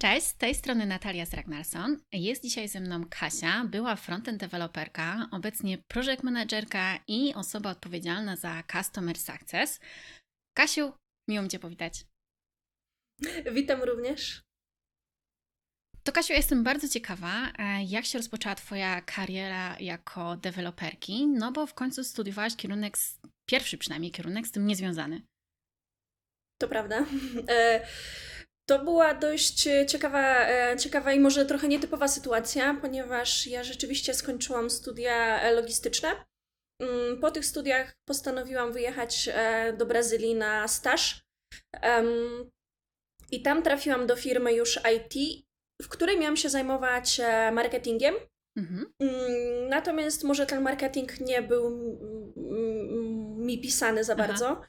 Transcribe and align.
Cześć, 0.00 0.26
z 0.26 0.36
tej 0.36 0.54
strony 0.54 0.86
Natalia 0.86 1.26
z 1.26 1.34
Ragnarsson. 1.34 2.00
Jest 2.12 2.42
dzisiaj 2.42 2.68
ze 2.68 2.80
mną 2.80 3.04
Kasia, 3.10 3.64
była 3.64 3.96
frontend 3.96 4.40
deweloperka, 4.40 5.28
obecnie 5.32 5.78
project 5.78 6.22
managerka 6.22 6.98
i 7.08 7.34
osoba 7.34 7.70
odpowiedzialna 7.70 8.36
za 8.36 8.62
customer 8.72 9.18
success. 9.18 9.80
Kasiu, 10.56 10.92
miło 11.28 11.42
mi 11.42 11.48
Cię 11.48 11.58
powitać. 11.58 12.04
Witam 13.52 13.82
również. 13.82 14.42
To 16.02 16.12
Kasiu, 16.12 16.32
jestem 16.32 16.64
bardzo 16.64 16.88
ciekawa, 16.88 17.52
e, 17.58 17.84
jak 17.84 18.04
się 18.04 18.18
rozpoczęła 18.18 18.54
Twoja 18.54 19.00
kariera 19.00 19.76
jako 19.80 20.36
deweloperki, 20.36 21.26
no 21.26 21.52
bo 21.52 21.66
w 21.66 21.74
końcu 21.74 22.04
studiowałaś 22.04 22.56
kierunek, 22.56 22.96
pierwszy 23.46 23.78
przynajmniej 23.78 24.12
kierunek 24.12 24.46
z 24.46 24.50
tym 24.50 24.66
niezwiązany. 24.66 25.22
To 26.58 26.68
prawda. 26.68 27.04
E, 28.66 28.78
to 28.78 28.84
była 28.84 29.14
dość 29.14 29.68
ciekawa, 29.86 30.48
e, 30.48 30.76
ciekawa 30.78 31.12
i 31.12 31.20
może 31.20 31.46
trochę 31.46 31.68
nietypowa 31.68 32.08
sytuacja, 32.08 32.74
ponieważ 32.80 33.46
ja 33.46 33.64
rzeczywiście 33.64 34.14
skończyłam 34.14 34.70
studia 34.70 35.50
logistyczne. 35.50 36.08
Mm, 36.82 37.20
po 37.20 37.30
tych 37.30 37.46
studiach 37.46 37.94
postanowiłam 38.08 38.72
wyjechać 38.72 39.30
do 39.78 39.86
Brazylii 39.86 40.34
na 40.34 40.68
staż. 40.68 41.22
I 43.32 43.42
tam 43.42 43.62
trafiłam 43.62 44.06
do 44.06 44.16
firmy 44.16 44.52
już 44.52 44.80
IT 44.96 45.46
w 45.82 45.88
której 45.88 46.18
miałam 46.18 46.36
się 46.36 46.48
zajmować 46.48 47.20
e, 47.20 47.52
marketingiem. 47.52 48.14
Mhm. 48.58 48.86
Mm, 49.00 49.68
natomiast 49.68 50.24
może 50.24 50.46
ten 50.46 50.62
marketing 50.62 51.20
nie 51.20 51.42
był 51.42 51.70
mi 53.46 53.58
pisany 53.58 54.04
za 54.04 54.16
bardzo 54.16 54.62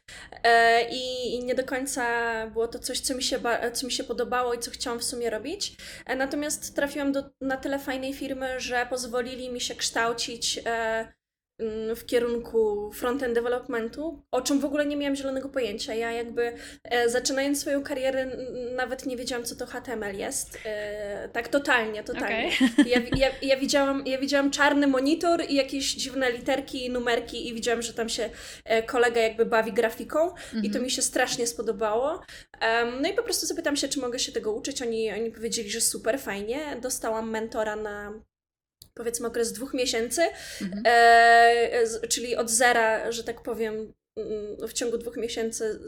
e, 0.44 0.82
i 0.92 1.44
nie 1.44 1.56
do 1.56 1.64
końca 1.64 2.06
było 2.48 2.68
to 2.68 2.80
coś, 2.80 3.00
co 3.00 3.16
mi, 3.16 3.24
się, 3.24 3.40
co 3.74 3.86
mi 3.86 3.92
się 3.92 4.04
podobało 4.04 4.54
i 4.54 4.60
co 4.60 4.72
chciałam 4.72 5.00
w 5.00 5.04
sumie 5.04 5.30
robić. 5.30 5.76
E, 6.06 6.16
natomiast 6.16 6.76
trafiłam 6.76 7.12
do, 7.12 7.24
na 7.42 7.58
tyle 7.58 7.80
fajnej 7.80 8.14
firmy, 8.14 8.60
że 8.60 8.88
pozwolili 8.90 9.50
mi 9.50 9.62
się 9.62 9.76
kształcić 9.76 10.60
Mm, 10.66 11.17
w 11.96 12.06
kierunku 12.06 12.92
frontend 12.94 13.36
developmentu, 13.36 14.24
o 14.32 14.42
czym 14.42 14.60
w 14.60 14.66
ogóle 14.66 14.86
nie 14.86 14.98
miałam 14.98 15.16
zielonego 15.16 15.50
pojęcia. 15.50 15.94
Ja 15.94 16.12
jakby 16.12 16.54
e, 16.84 17.10
zaczynając 17.10 17.62
swoją 17.62 17.84
karierę 17.84 18.32
nawet 18.76 19.06
nie 19.06 19.18
wiedziałam, 19.18 19.46
co 19.46 19.56
to 19.56 19.66
HTML 19.66 20.16
jest. 20.16 20.60
E, 20.66 21.30
tak 21.34 21.48
totalnie, 21.48 22.04
totalnie. 22.04 22.52
Okay. 22.56 22.86
Ja, 22.94 23.00
ja, 23.16 23.28
ja, 23.42 23.58
widziałam, 23.58 24.04
ja 24.06 24.18
widziałam 24.18 24.52
czarny 24.52 24.88
monitor 24.88 25.44
i 25.50 25.56
jakieś 25.56 25.94
dziwne 25.94 26.32
literki 26.32 26.86
i 26.86 26.90
numerki 26.90 27.48
i 27.48 27.54
widziałam, 27.54 27.82
że 27.82 27.94
tam 27.94 28.10
się 28.10 28.30
e, 28.66 28.84
kolega 28.84 29.22
jakby 29.22 29.46
bawi 29.46 29.74
grafiką 29.74 30.28
i 30.54 30.62
to 30.62 30.66
mhm. 30.66 30.84
mi 30.84 30.92
się 30.92 31.02
strasznie 31.02 31.48
spodobało. 31.48 32.22
Um, 32.62 33.02
no 33.02 33.10
i 33.10 33.14
po 33.14 33.24
prostu 33.24 33.46
zapytam 33.46 33.76
się, 33.76 33.88
czy 33.88 34.00
mogę 34.00 34.20
się 34.20 34.32
tego 34.32 34.52
uczyć. 34.52 34.82
Oni, 34.82 35.12
oni 35.12 35.32
powiedzieli, 35.32 35.70
że 35.70 35.82
super, 35.82 36.20
fajnie. 36.20 36.78
Dostałam 36.82 37.30
mentora 37.30 37.76
na 37.76 38.14
powiedzmy 38.98 39.28
okres 39.28 39.54
dwóch 39.54 39.74
miesięcy, 39.74 40.22
mhm. 40.62 40.84
e, 40.86 42.08
czyli 42.10 42.36
od 42.36 42.50
zera, 42.50 43.12
że 43.12 43.24
tak 43.24 43.44
powiem, 43.44 43.94
mm, 44.18 44.68
w 44.68 44.74
ciągu 44.74 44.98
dwóch 44.98 45.18
miesięcy 45.18 45.80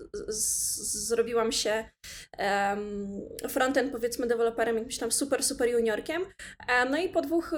zrobiłam 1.08 1.52
się 1.52 1.90
um, 2.40 3.22
frontend, 3.50 3.92
powiedzmy, 3.92 4.28
deweloperem, 4.28 4.76
jakimś 4.76 4.98
tam 4.98 5.12
super, 5.12 5.44
super 5.44 5.70
juniorkiem. 5.70 6.26
E, 6.68 6.90
no 6.90 6.98
i 6.98 7.10
po 7.10 7.22
dwóch, 7.22 7.52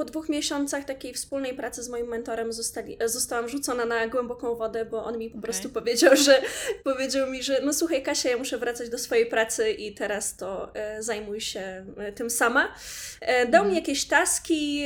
po 0.00 0.04
dwóch 0.04 0.28
miesiącach 0.28 0.84
takiej 0.84 1.14
wspólnej 1.14 1.54
pracy 1.54 1.82
z 1.82 1.88
moim 1.88 2.06
mentorem 2.06 2.52
zostali, 2.52 2.98
zostałam 3.04 3.48
rzucona 3.48 3.84
na 3.84 4.06
głęboką 4.06 4.54
wodę, 4.54 4.84
bo 4.84 5.04
on 5.04 5.18
mi 5.18 5.30
po 5.30 5.38
okay. 5.38 5.42
prostu 5.42 5.70
powiedział, 5.70 6.16
że 6.16 6.42
powiedział 6.84 7.30
mi, 7.30 7.42
że 7.42 7.60
no 7.62 7.72
słuchaj 7.72 8.02
Kasia, 8.02 8.30
ja 8.30 8.36
muszę 8.36 8.58
wracać 8.58 8.88
do 8.88 8.98
swojej 8.98 9.26
pracy 9.26 9.70
i 9.70 9.94
teraz 9.94 10.36
to 10.36 10.74
e, 10.74 11.02
zajmuj 11.02 11.40
się 11.40 11.86
e, 11.96 12.12
tym 12.12 12.30
sama. 12.30 12.74
E, 13.20 13.46
dał 13.46 13.64
mi 13.64 13.68
mhm. 13.68 13.74
jakieś 13.74 14.04
taski, 14.04 14.84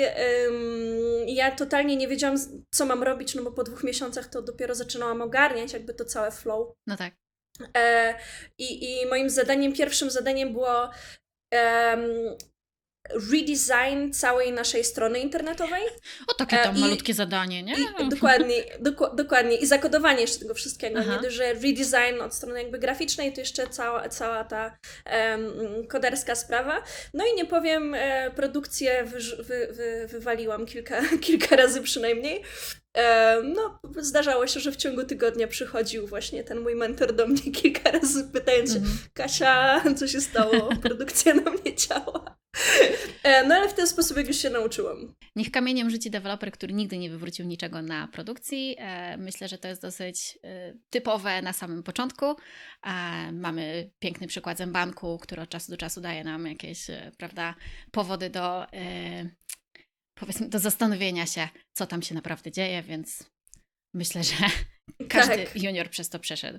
ja 1.27 1.51
totalnie 1.51 1.97
nie 1.97 2.09
wiedziałam 2.09 2.37
co 2.71 2.87
mam 2.87 3.03
robić, 3.03 3.35
no 3.35 3.43
bo 3.43 3.53
po 3.53 3.65
dwóch 3.65 3.85
miesiącach 3.85 4.27
to 4.27 4.43
dopiero 4.43 4.75
zaczynałam 4.75 5.23
ogarniać 5.23 5.73
jakby 5.73 5.95
to 5.95 6.05
całe 6.05 6.31
flow. 6.31 6.69
No 6.87 6.97
tak. 6.97 7.15
E, 7.77 8.15
i, 8.59 9.01
I 9.03 9.07
moim 9.07 9.31
zadaniem, 9.31 9.73
pierwszym 9.73 10.11
zadaniem 10.11 10.53
było 10.53 10.91
redesign 13.33 14.13
całej 14.13 14.53
naszej 14.53 14.85
strony 14.85 15.21
internetowej. 15.21 15.83
O, 16.27 16.35
takie 16.35 16.59
tam 16.59 16.77
I, 16.77 16.81
malutkie 16.81 17.15
zadanie, 17.15 17.63
nie? 17.63 17.75
I, 17.75 18.09
dokładnie, 18.09 18.65
doku, 18.81 19.05
dokładnie. 19.17 19.57
I 19.57 19.67
zakodowanie 19.67 20.21
jeszcze 20.21 20.39
tego 20.39 20.55
wszystkiego. 20.55 20.99
Aha. 21.01 21.17
Nie 21.17 21.23
dość, 21.23 21.37
że 21.37 21.53
redesign 21.55 22.21
od 22.21 22.35
strony 22.35 22.63
jakby 22.63 22.79
graficznej, 22.79 23.33
to 23.33 23.41
jeszcze 23.41 23.67
cała, 23.67 24.09
cała 24.09 24.45
ta 24.45 24.79
um, 25.31 25.87
koderska 25.87 26.35
sprawa. 26.35 26.83
No 27.15 27.25
i 27.27 27.37
nie 27.37 27.45
powiem, 27.45 27.95
e, 27.95 28.31
produkcję 28.31 29.05
wy, 29.05 29.19
wy, 29.43 29.69
wy, 29.73 30.07
wywaliłam 30.09 30.67
kilka, 30.67 31.03
kilka 31.27 31.57
razy 31.57 31.83
przynajmniej. 31.83 32.43
E, 32.97 33.43
no, 33.43 33.79
zdarzało 33.99 34.47
się, 34.47 34.61
że 34.61 34.73
w 34.73 34.77
ciągu 34.77 35.05
tygodnia 35.05 35.49
przychodził 35.49 36.07
właśnie 36.07 36.45
ten 36.45 36.61
mój 36.61 36.75
mentor 36.75 37.13
do 37.13 37.27
mnie 37.27 37.53
kilka 37.63 37.91
razy, 37.91 38.25
pytając 38.33 38.73
się, 38.73 38.79
-hmm. 38.79 39.09
Kasia, 39.15 39.83
co 39.97 40.09
się 40.09 40.21
stało? 40.21 40.69
Produkcja 40.83 41.35
nam 41.35 41.55
nie 41.65 41.75
działa. 41.75 42.44
E, 43.23 43.47
no 43.47 43.55
ale 43.55 43.69
w 43.69 43.75
ten 43.75 43.87
sposób 43.87 44.17
jak 44.17 44.29
już 44.29 44.37
się 44.37 44.51
nauczyłam. 44.51 45.15
Niech 45.37 45.51
kamieniem 45.51 45.91
rzuci 45.91 46.11
deweloper, 46.11 46.53
który 46.53 46.73
nigdy 46.73 46.99
nie 46.99 47.11
wywrócił 47.11 47.47
niczego 47.47 47.83
na 47.83 48.09
produkcji. 48.09 48.77
E, 48.79 49.17
myślę, 49.17 49.49
że 49.49 49.59
to 49.59 49.69
jest 49.69 49.83
dosyć 49.83 50.39
typowe 50.91 51.43
na 51.43 51.53
samym 51.53 51.83
początku. 51.83 52.37
Mamy 53.33 53.91
piękny 53.99 54.27
przykład 54.27 54.65
banku, 54.67 55.19
który 55.19 55.43
od 55.43 55.49
czasu 55.49 55.71
do 55.71 55.77
czasu 55.77 56.01
daje 56.01 56.25
nam 56.25 56.47
jakieś, 56.47 56.87
prawda, 57.19 57.55
powody 57.91 58.31
do 58.31 58.67
powiedzmy 60.15 60.49
do 60.49 60.59
zastanowienia 60.59 61.27
się, 61.27 61.49
co 61.73 61.87
tam 61.87 62.03
się 62.03 62.15
naprawdę 62.15 62.53
dzieje, 62.53 62.83
więc 62.83 63.31
myślę, 63.95 64.25
że 64.25 64.35
każdy 65.09 65.45
tak. 65.45 65.63
junior 65.63 65.91
przez 65.91 66.09
to 66.09 66.19
przeszedł. 66.19 66.59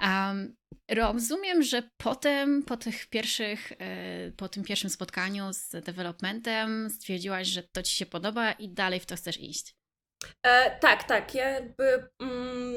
Um, 0.00 0.56
rozumiem, 0.90 1.62
że 1.62 1.82
potem, 1.96 2.62
po 2.62 2.76
tych 2.76 3.06
pierwszych, 3.06 3.72
e, 3.72 4.32
po 4.36 4.48
tym 4.48 4.64
pierwszym 4.64 4.90
spotkaniu 4.90 5.52
z 5.52 5.70
developmentem 5.84 6.90
stwierdziłaś, 6.90 7.48
że 7.48 7.62
to 7.62 7.82
Ci 7.82 7.96
się 7.96 8.06
podoba 8.06 8.52
i 8.52 8.68
dalej 8.68 9.00
w 9.00 9.06
to 9.06 9.16
chcesz 9.16 9.40
iść. 9.40 9.78
E, 10.46 10.78
tak, 10.80 11.04
tak. 11.04 11.34
Ja 11.34 11.50
jakby 11.50 12.08
mm, 12.20 12.74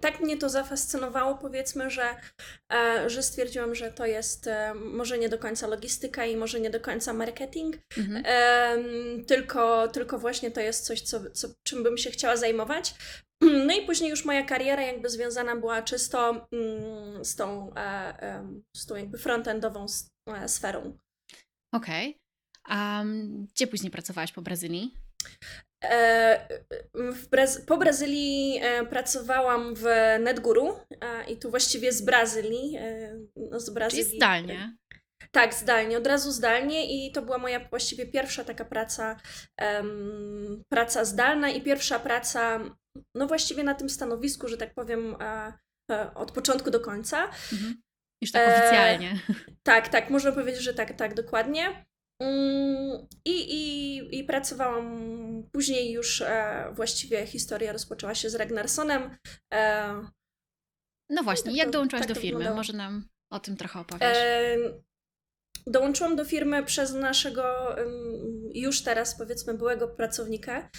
tak 0.00 0.20
mnie 0.20 0.38
to 0.38 0.48
zafascynowało, 0.48 1.34
powiedzmy, 1.34 1.90
że, 1.90 2.16
e, 2.72 3.10
że 3.10 3.22
stwierdziłam, 3.22 3.74
że 3.74 3.92
to 3.92 4.06
jest 4.06 4.46
e, 4.46 4.74
może 4.74 5.18
nie 5.18 5.28
do 5.28 5.38
końca 5.38 5.66
logistyka 5.66 6.24
i 6.24 6.36
może 6.36 6.60
nie 6.60 6.70
do 6.70 6.80
końca 6.80 7.12
marketing, 7.12 7.76
mhm. 7.98 8.24
tylko, 9.24 9.88
tylko 9.88 10.18
właśnie 10.18 10.50
to 10.50 10.60
jest 10.60 10.86
coś, 10.86 11.00
co, 11.00 11.30
co, 11.30 11.48
czym 11.66 11.82
bym 11.82 11.98
się 11.98 12.10
chciała 12.10 12.36
zajmować. 12.36 12.94
No 13.42 13.74
i 13.74 13.86
później 13.86 14.10
już 14.10 14.24
moja 14.24 14.42
kariera 14.42 14.82
jakby 14.82 15.10
związana 15.10 15.56
była 15.56 15.82
czysto 15.82 16.48
mm, 16.52 17.24
z 17.24 17.36
tą, 17.36 17.74
e, 17.76 18.48
z 18.76 18.86
tą 18.86 18.96
jakby 18.96 19.18
frontendową 19.18 19.86
e, 20.26 20.48
sferą. 20.48 20.98
Okej. 21.74 22.20
Okay. 22.64 22.98
Um, 22.98 23.46
gdzie 23.54 23.66
później 23.66 23.90
pracowałaś 23.90 24.32
po 24.32 24.42
Brazylii? 24.42 24.94
E, 25.84 26.48
po 27.66 27.76
Brazylii 27.76 28.60
pracowałam 28.90 29.74
w 29.74 29.84
NetGuru 30.20 30.78
i 31.28 31.36
tu 31.36 31.50
właściwie 31.50 31.92
z 31.92 32.02
Brazylii. 32.02 32.78
No 33.50 33.60
z 33.60 33.70
Brazylii. 33.70 34.04
Czyli 34.04 34.16
zdalnie. 34.16 34.76
Tak, 35.30 35.54
zdalnie, 35.54 35.98
od 35.98 36.06
razu 36.06 36.32
zdalnie 36.32 37.06
i 37.06 37.12
to 37.12 37.22
była 37.22 37.38
moja 37.38 37.68
właściwie 37.68 38.06
pierwsza 38.06 38.44
taka 38.44 38.64
praca, 38.64 39.16
um, 39.60 40.62
praca 40.68 41.04
zdalna 41.04 41.48
i 41.48 41.62
pierwsza 41.62 41.98
praca, 41.98 42.60
no 43.14 43.26
właściwie 43.26 43.64
na 43.64 43.74
tym 43.74 43.90
stanowisku, 43.90 44.48
że 44.48 44.56
tak 44.56 44.74
powiem, 44.74 45.16
od 46.14 46.32
początku 46.32 46.70
do 46.70 46.80
końca. 46.80 47.24
Mhm. 47.52 47.82
Już 48.22 48.32
tak 48.32 48.48
oficjalnie. 48.48 49.20
E, 49.30 49.34
tak, 49.62 49.88
tak, 49.88 50.10
można 50.10 50.32
powiedzieć, 50.32 50.62
że 50.62 50.74
tak, 50.74 50.92
tak, 50.92 51.14
dokładnie. 51.14 51.86
Mm, 52.22 53.06
I, 53.24 53.54
i, 53.54 54.18
I 54.18 54.24
pracowałam 54.24 55.48
później 55.52 55.92
już 55.92 56.20
e, 56.20 56.70
właściwie 56.72 57.26
historia 57.26 57.72
rozpoczęła 57.72 58.14
się 58.14 58.30
z 58.30 58.34
Ragnarsonem. 58.34 59.16
E, 59.54 59.94
no 61.10 61.22
właśnie, 61.22 61.50
tak 61.50 61.56
jak 61.56 61.66
to, 61.66 61.72
dołączyłaś 61.72 62.06
tak 62.06 62.14
do 62.14 62.20
firmy? 62.20 62.54
Może 62.54 62.72
nam 62.72 63.08
o 63.30 63.40
tym 63.40 63.56
trochę 63.56 63.80
opowiesz. 63.80 64.16
E, 64.16 64.56
dołączyłam 65.66 66.16
do 66.16 66.24
firmy 66.24 66.64
przez 66.64 66.94
naszego 66.94 67.76
już 68.54 68.82
teraz 68.82 69.18
powiedzmy 69.18 69.54
byłego 69.54 69.88
pracownika, 69.88 70.70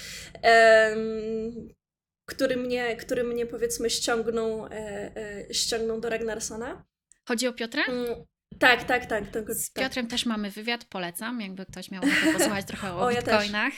który 2.27 2.57
mnie, 2.57 2.95
który 2.95 3.23
mnie 3.23 3.45
powiedzmy 3.45 3.89
ściągnął, 3.89 4.65
e, 4.65 4.69
e, 4.71 5.53
ściągnął 5.53 5.99
do 5.99 6.09
Ragnarsona. 6.09 6.85
Chodzi 7.27 7.47
o 7.47 7.53
Piotra? 7.53 7.83
Mm, 7.85 8.25
tak, 8.59 8.83
tak, 8.83 9.05
tak. 9.05 9.31
To, 9.31 9.39
Z 9.53 9.71
tak. 9.71 9.83
Piotrem 9.83 10.07
też 10.07 10.25
mamy 10.25 10.51
wywiad, 10.51 10.85
polecam, 10.85 11.41
jakby 11.41 11.65
ktoś 11.65 11.91
miał 11.91 12.03
posłuchać 12.37 12.65
trochę 12.65 12.93
o, 12.93 12.99
o 12.99 13.11
ja 13.11 13.21
bitcoinach. 13.21 13.73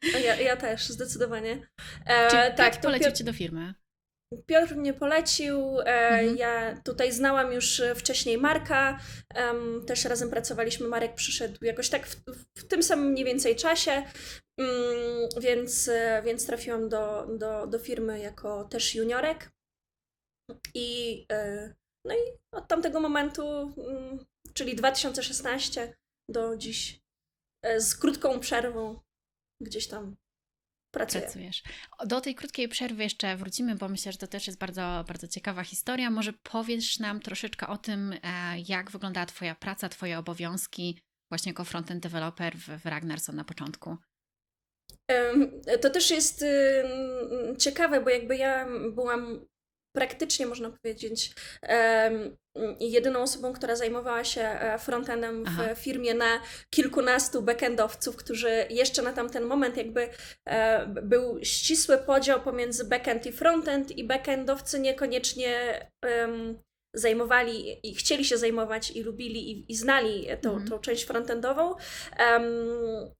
Też. 0.00 0.24
Ja, 0.24 0.36
ja 0.36 0.56
też, 0.56 0.88
zdecydowanie. 0.88 1.68
E, 2.06 2.30
Czy 2.30 2.56
tak, 2.56 2.80
polecił 2.80 3.12
Cię 3.12 3.24
do 3.24 3.32
firmy? 3.32 3.74
Piotr 4.46 4.76
mnie 4.76 4.94
polecił. 4.94 5.80
E, 5.80 5.84
mhm. 5.84 6.36
Ja 6.36 6.80
tutaj 6.84 7.12
znałam 7.12 7.52
już 7.52 7.82
wcześniej 7.96 8.38
Marka. 8.38 8.98
Też 9.86 10.04
razem 10.04 10.30
pracowaliśmy. 10.30 10.88
Marek 10.88 11.14
przyszedł 11.14 11.64
jakoś 11.64 11.88
tak 11.88 12.06
w, 12.06 12.16
w 12.58 12.68
tym 12.68 12.82
samym 12.82 13.06
mniej 13.06 13.24
więcej 13.24 13.56
czasie. 13.56 14.02
Mm, 14.60 15.28
więc, 15.40 15.90
więc 16.24 16.46
trafiłam 16.46 16.88
do, 16.88 17.26
do, 17.38 17.66
do 17.66 17.78
firmy 17.78 18.18
jako 18.18 18.64
też 18.64 18.94
juniorek. 18.94 19.52
I, 20.74 21.26
no 22.04 22.14
i 22.14 22.38
od 22.52 22.68
tamtego 22.68 23.00
momentu, 23.00 23.74
mm, 23.76 24.24
czyli 24.54 24.76
2016 24.76 25.96
do 26.28 26.56
dziś, 26.56 27.00
z 27.78 27.94
krótką 27.94 28.40
przerwą 28.40 29.00
gdzieś 29.60 29.88
tam 29.88 30.16
pracuję. 30.94 31.22
Pracujesz. 31.22 31.62
Do 32.06 32.20
tej 32.20 32.34
krótkiej 32.34 32.68
przerwy 32.68 33.02
jeszcze 33.02 33.36
wrócimy, 33.36 33.74
bo 33.74 33.88
myślę, 33.88 34.12
że 34.12 34.18
to 34.18 34.26
też 34.26 34.46
jest 34.46 34.58
bardzo, 34.58 35.04
bardzo 35.08 35.28
ciekawa 35.28 35.64
historia. 35.64 36.10
Może 36.10 36.32
powiesz 36.32 36.98
nam 36.98 37.20
troszeczkę 37.20 37.66
o 37.66 37.78
tym, 37.78 38.12
e, 38.22 38.60
jak 38.68 38.90
wyglądała 38.90 39.26
Twoja 39.26 39.54
praca, 39.54 39.88
Twoje 39.88 40.18
obowiązki 40.18 40.98
właśnie 41.30 41.50
jako 41.50 41.64
frontend 41.64 42.02
developer 42.02 42.56
w, 42.56 42.82
w 42.82 42.86
Ragnarson 42.86 43.36
na 43.36 43.44
początku. 43.44 43.96
To 45.80 45.90
też 45.90 46.10
jest 46.10 46.44
ciekawe, 47.58 48.00
bo 48.00 48.10
jakby 48.10 48.36
ja 48.36 48.68
byłam 48.90 49.46
praktycznie 49.96 50.46
można 50.46 50.70
powiedzieć 50.70 51.34
jedyną 52.80 53.22
osobą, 53.22 53.52
która 53.52 53.76
zajmowała 53.76 54.24
się 54.24 54.40
e, 54.40 54.78
frontendem 54.78 55.44
w 55.44 55.48
Aha. 55.48 55.74
firmie 55.74 56.14
na 56.14 56.40
kilkunastu 56.70 57.42
backendowców, 57.42 58.16
którzy 58.16 58.66
jeszcze 58.70 59.02
na 59.02 59.12
tamten 59.12 59.44
moment 59.44 59.76
jakby 59.76 60.08
e, 60.48 60.86
był 60.86 61.38
ścisły 61.42 61.98
podział 61.98 62.40
pomiędzy 62.40 62.84
backend 62.84 63.26
i 63.26 63.32
frontend 63.32 63.90
i 63.90 64.04
backendowcy 64.04 64.80
niekoniecznie 64.80 65.86
zajmowali 66.94 67.88
i 67.88 67.94
chcieli 67.94 68.24
się 68.24 68.38
zajmować 68.38 68.90
i 68.90 69.02
lubili 69.02 69.50
i, 69.50 69.72
i 69.72 69.76
znali 69.76 70.26
tą, 70.42 70.50
mhm. 70.50 70.68
tą 70.68 70.78
część 70.78 71.04
frontendową. 71.04 71.74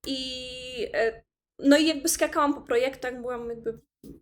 I 0.07 0.47
e, 0.93 1.23
no 1.59 1.77
i 1.77 1.87
jakby 1.87 2.09
skakałam 2.09 2.53
po 2.53 2.61
projektach, 2.61 3.21
byłam 3.21 3.49
jakby 3.49 3.79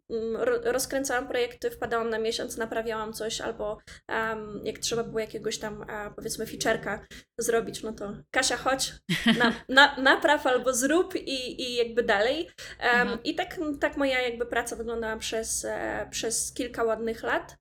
Mm, 0.10 0.38
rozkręcałam 0.64 1.28
projekty, 1.28 1.72
wpadałam 1.72 2.10
na 2.10 2.20
miesiąc, 2.20 2.58
naprawiałam 2.58 3.14
coś, 3.14 3.42
albo 3.42 3.78
um, 4.10 4.62
jak 4.64 4.80
trzeba 4.80 5.04
było 5.04 5.20
jakiegoś 5.20 5.58
tam, 5.58 5.82
uh, 5.82 6.16
powiedzmy, 6.16 6.46
feature'ka 6.46 7.00
zrobić, 7.38 7.84
no 7.84 7.94
to 7.94 8.14
Kasia, 8.32 8.58
chodź, 8.58 8.94
na, 9.40 9.54
na, 9.70 9.98
napraw 9.98 10.48
albo 10.48 10.74
zrób 10.74 11.16
i, 11.16 11.62
i 11.62 11.76
jakby 11.76 12.04
dalej. 12.04 12.50
Um, 12.94 13.24
I 13.24 13.36
tak, 13.36 13.60
tak 13.80 13.98
moja 13.98 14.22
jakby 14.22 14.46
praca 14.46 14.76
wyglądała 14.76 15.18
przez, 15.18 15.66
e, 15.66 16.08
przez 16.12 16.54
kilka 16.54 16.84
ładnych 16.84 17.24
lat. 17.24 17.58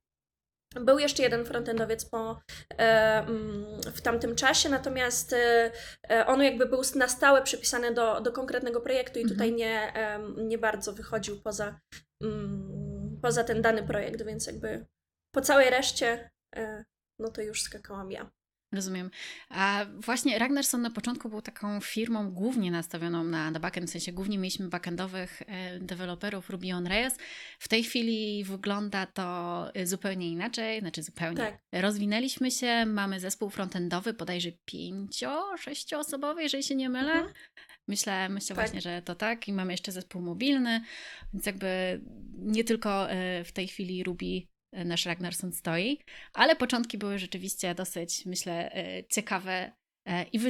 Był 0.81 0.99
jeszcze 0.99 1.23
jeden 1.23 1.45
frontendowiec 1.45 2.05
po, 2.05 2.41
e, 2.71 3.19
mm, 3.19 3.81
w 3.95 4.01
tamtym 4.01 4.37
czasie, 4.37 4.69
natomiast 4.69 5.33
e, 5.33 5.71
e, 6.11 6.27
on 6.27 6.43
jakby 6.43 6.67
był 6.67 6.83
na 6.95 7.09
stałe 7.09 7.43
przypisany 7.43 7.95
do, 7.95 8.21
do 8.21 8.33
konkretnego 8.33 8.81
projektu 8.81 9.19
i 9.19 9.29
tutaj 9.29 9.49
mhm. 9.49 9.57
nie, 9.57 9.93
nie 10.49 10.59
bardzo 10.59 10.93
wychodził 10.93 11.43
poza, 11.43 11.81
mm, 12.23 13.19
poza 13.23 13.45
ten 13.45 13.63
dany 13.63 13.83
projekt, 13.83 14.23
więc 14.23 14.47
jakby 14.47 14.87
po 15.35 15.41
całej 15.41 15.71
reszcie 15.71 16.31
no 17.19 17.29
to 17.29 17.43
już 17.43 17.63
skakałam 17.63 18.11
ja. 18.11 18.31
Rozumiem. 18.73 19.11
A 19.49 19.87
właśnie 19.99 20.39
Ragnarsson 20.39 20.83
na 20.83 20.91
początku 20.91 21.29
był 21.29 21.43
taką 21.43 21.81
firmą 21.81 22.31
głównie 22.31 22.71
nastawioną 22.71 23.25
na, 23.25 23.51
na 23.51 23.61
backend, 23.61 23.89
w 23.89 23.93
sensie 23.93 24.13
głównie 24.13 24.39
mieliśmy 24.39 24.69
backendowych 24.69 25.43
e, 25.47 25.81
deweloperów 25.81 26.51
Ruby 26.51 26.73
on 26.75 26.87
Rails. 26.87 27.15
W 27.59 27.69
tej 27.69 27.85
chwili 27.85 28.45
wygląda 28.45 29.07
to 29.07 29.71
e, 29.75 29.87
zupełnie 29.87 30.29
inaczej, 30.29 30.81
znaczy 30.81 31.03
zupełnie. 31.03 31.37
Tak. 31.37 31.59
Rozwinęliśmy 31.73 32.51
się, 32.51 32.87
mamy 32.87 33.21
zespół 33.21 33.51
frontendowy, 33.51 34.13
bodajże 34.13 34.53
pięcio, 34.65 35.57
sześcioosobowy, 35.59 36.43
jeżeli 36.43 36.63
się 36.63 36.75
nie 36.75 36.89
mylę. 36.89 37.13
Mhm. 37.13 37.33
Myślę, 37.89 38.29
myślę 38.29 38.57
tak. 38.57 38.65
właśnie, 38.65 38.81
że 38.81 39.03
to 39.03 39.15
tak. 39.15 39.49
I 39.49 39.53
mamy 39.53 39.73
jeszcze 39.73 39.93
zespół 39.93 40.23
mobilny, 40.23 40.81
więc 41.33 41.47
jakby 41.47 42.01
nie 42.33 42.65
tylko 42.65 43.11
e, 43.11 43.45
w 43.45 43.53
tej 43.53 43.69
chwili 43.69 44.05
Ruby 44.05 44.52
nasz 44.73 45.07
Ragnarsson 45.07 45.53
stoi, 45.53 45.99
ale 46.35 46.57
początki 46.57 46.99
były 46.99 47.19
rzeczywiście 47.19 47.75
dosyć, 47.75 48.27
myślę, 48.27 48.73
e, 48.75 49.05
ciekawe 49.05 49.73
e, 50.07 50.25
i 50.25 50.41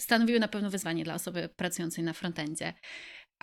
stanowiły 0.00 0.40
na 0.40 0.48
pewno 0.48 0.70
wyzwanie 0.70 1.04
dla 1.04 1.14
osoby 1.14 1.48
pracującej 1.56 2.04
na 2.04 2.12
frontendzie. 2.12 2.74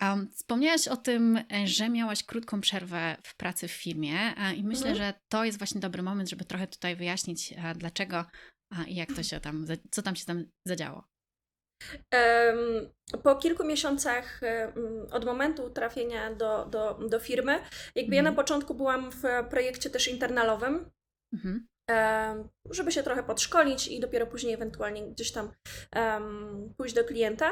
Um, 0.02 0.30
wspomniałaś 0.32 0.88
o 0.88 0.96
tym, 0.96 1.38
że 1.64 1.88
miałaś 1.88 2.22
krótką 2.22 2.60
przerwę 2.60 3.16
w 3.22 3.36
pracy 3.36 3.68
w 3.68 3.72
firmie 3.72 4.34
i 4.56 4.64
myślę, 4.64 4.90
mhm. 4.90 4.96
że 4.96 5.20
to 5.28 5.44
jest 5.44 5.58
właśnie 5.58 5.80
dobry 5.80 6.02
moment, 6.02 6.30
żeby 6.30 6.44
trochę 6.44 6.66
tutaj 6.66 6.96
wyjaśnić, 6.96 7.54
dlaczego 7.76 8.24
i 8.86 8.94
jak 8.94 9.12
to 9.12 9.22
się 9.22 9.40
tam, 9.40 9.66
co 9.90 10.02
tam 10.02 10.16
się 10.16 10.24
tam 10.24 10.44
zadziało. 10.64 11.09
Po 13.22 13.36
kilku 13.36 13.64
miesiącach 13.64 14.40
od 15.12 15.24
momentu 15.24 15.70
trafienia 15.70 16.34
do, 16.34 16.64
do, 16.64 16.98
do 17.08 17.20
firmy, 17.20 17.58
jakby 17.94 18.16
ja 18.16 18.22
na 18.22 18.28
mhm. 18.28 18.44
początku 18.44 18.74
byłam 18.74 19.10
w 19.10 19.22
projekcie 19.50 19.90
też 19.90 20.08
internalowym, 20.08 20.90
mhm. 21.32 21.66
żeby 22.70 22.92
się 22.92 23.02
trochę 23.02 23.22
podszkolić 23.22 23.88
i 23.88 24.00
dopiero 24.00 24.26
później 24.26 24.54
ewentualnie 24.54 25.02
gdzieś 25.02 25.32
tam 25.32 25.52
um, 25.96 26.74
pójść 26.76 26.94
do 26.94 27.04
klienta. 27.04 27.50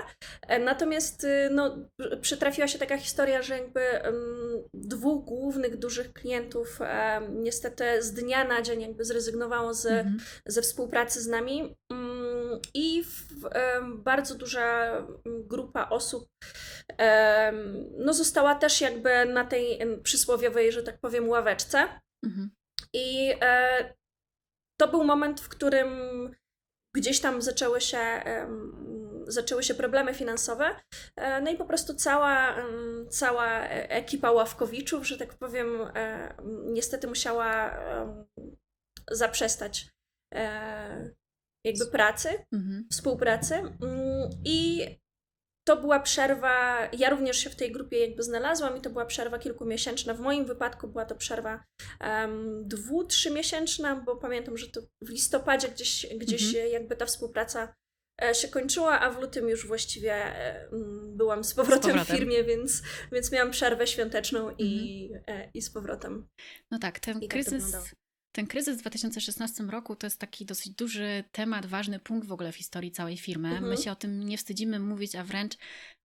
Natomiast 0.61 1.25
y, 1.25 1.49
no, 1.51 1.77
przytrafiła 2.21 2.69
się 2.69 2.79
taka 2.79 2.99
historia, 2.99 3.43
że 3.43 3.59
jakby 3.59 3.81
um, 4.05 4.65
dwóch 4.75 5.25
głównych 5.25 5.77
dużych 5.77 6.13
klientów 6.13 6.81
um, 6.81 7.43
niestety 7.43 8.03
z 8.03 8.13
dnia 8.13 8.45
na 8.45 8.63
dzień 8.63 8.81
jakby 8.81 9.05
zrezygnowało 9.05 9.75
z, 9.75 9.87
mhm. 9.87 10.19
ze 10.47 10.63
współpracy 10.63 11.23
z 11.23 11.27
nami. 11.27 11.77
Um, 11.91 12.18
i 12.75 13.03
w, 13.05 13.49
bardzo 13.97 14.35
duża 14.35 14.93
grupa 15.25 15.89
osób 15.89 16.29
no, 17.99 18.13
została 18.13 18.55
też 18.55 18.81
jakby 18.81 19.25
na 19.25 19.45
tej 19.45 19.79
przysłowiowej, 20.03 20.73
że 20.73 20.83
tak 20.83 21.01
powiem, 21.01 21.29
ławeczce. 21.29 21.89
Mhm. 22.25 22.51
I 22.93 23.35
e, 23.41 23.95
to 24.81 24.89
był 24.89 25.05
moment, 25.05 25.41
w 25.41 25.49
którym 25.49 25.89
gdzieś 26.97 27.21
tam 27.21 27.43
zaczęły 27.43 27.81
się, 27.81 28.23
zaczęły 29.27 29.63
się 29.63 29.75
problemy 29.75 30.15
finansowe. 30.15 30.77
E, 31.17 31.41
no 31.41 31.51
i 31.51 31.57
po 31.57 31.65
prostu 31.65 31.95
cała, 31.95 32.57
cała 33.11 33.61
ekipa 33.69 34.31
ławkowiczów, 34.31 35.07
że 35.07 35.19
tak 35.19 35.35
powiem, 35.35 35.81
e, 35.95 36.35
niestety 36.65 37.07
musiała 37.09 37.79
zaprzestać 39.11 39.87
jakby 41.69 41.87
pracy, 41.87 42.29
mhm. 42.53 42.87
współpracy. 42.91 43.55
Mm, 43.55 44.31
I 44.45 44.87
to 45.69 45.77
była 45.77 46.01
przerwa, 46.01 46.89
ja 46.99 47.11
również 47.11 47.37
się 47.37 47.51
w 47.51 47.57
tej 47.57 47.73
grupie 47.73 47.99
jakby 47.99 48.23
znalazłam 48.23 48.77
i 48.77 48.81
to 48.81 48.91
była 48.91 49.07
przerwa 49.07 49.39
kilkumiesięczna. 49.39 50.15
W 50.15 50.21
moim 50.21 50.45
wypadku 50.45 50.89
była 50.89 51.05
to 51.05 51.15
przerwa 51.15 51.65
um, 52.01 52.69
dwu, 52.69 53.05
trzymiesięczna, 53.05 53.97
bo 53.97 54.17
pamiętam, 54.17 54.59
że 54.59 54.69
to 54.69 54.81
w 55.03 55.09
listopadzie 55.09 55.69
gdzieś, 55.69 56.07
gdzieś 56.17 56.47
mhm. 56.47 56.73
jakby 56.73 56.97
ta 56.97 57.07
współpraca 57.07 57.75
e, 58.23 58.35
się 58.35 58.49
kończyła, 58.49 59.01
a 59.01 59.11
w 59.11 59.21
lutym 59.21 59.49
już 59.49 59.67
właściwie 59.67 60.15
e, 60.15 60.69
byłam 61.09 61.45
z 61.45 61.55
powrotem, 61.55 61.83
z 61.83 61.87
powrotem. 61.87 62.17
w 62.17 62.19
firmie, 62.19 62.45
więc, 62.45 62.83
więc 63.13 63.33
miałam 63.33 63.51
przerwę 63.51 63.87
świąteczną 63.87 64.39
mhm. 64.41 64.59
i, 64.59 65.11
e, 65.27 65.51
i 65.55 65.63
z 65.63 65.71
powrotem. 65.71 66.29
No 66.71 66.79
tak, 66.79 67.01
ten 67.01 67.19
I 67.19 67.21
tak 67.21 67.31
kryzys 67.31 67.73
tak 67.73 67.95
ten 68.33 68.47
kryzys 68.47 68.77
w 68.77 68.81
2016 68.81 69.65
roku 69.65 69.97
to 69.97 70.07
jest 70.07 70.21
taki 70.21 70.45
dosyć 70.47 70.73
duży 70.73 71.25
temat, 71.33 71.67
ważny 71.67 71.99
punkt 71.99 72.29
w 72.29 72.33
ogóle 72.33 72.53
w 72.53 72.57
historii 72.57 72.93
całej 72.93 73.17
firmy. 73.17 73.49
Mhm. 73.49 73.69
My 73.69 73.77
się 73.77 73.93
o 73.93 73.97
tym 73.97 74.23
nie 74.23 74.39
wstydzimy 74.39 74.79
mówić, 74.79 75.15
a 75.15 75.25
wręcz 75.25 75.57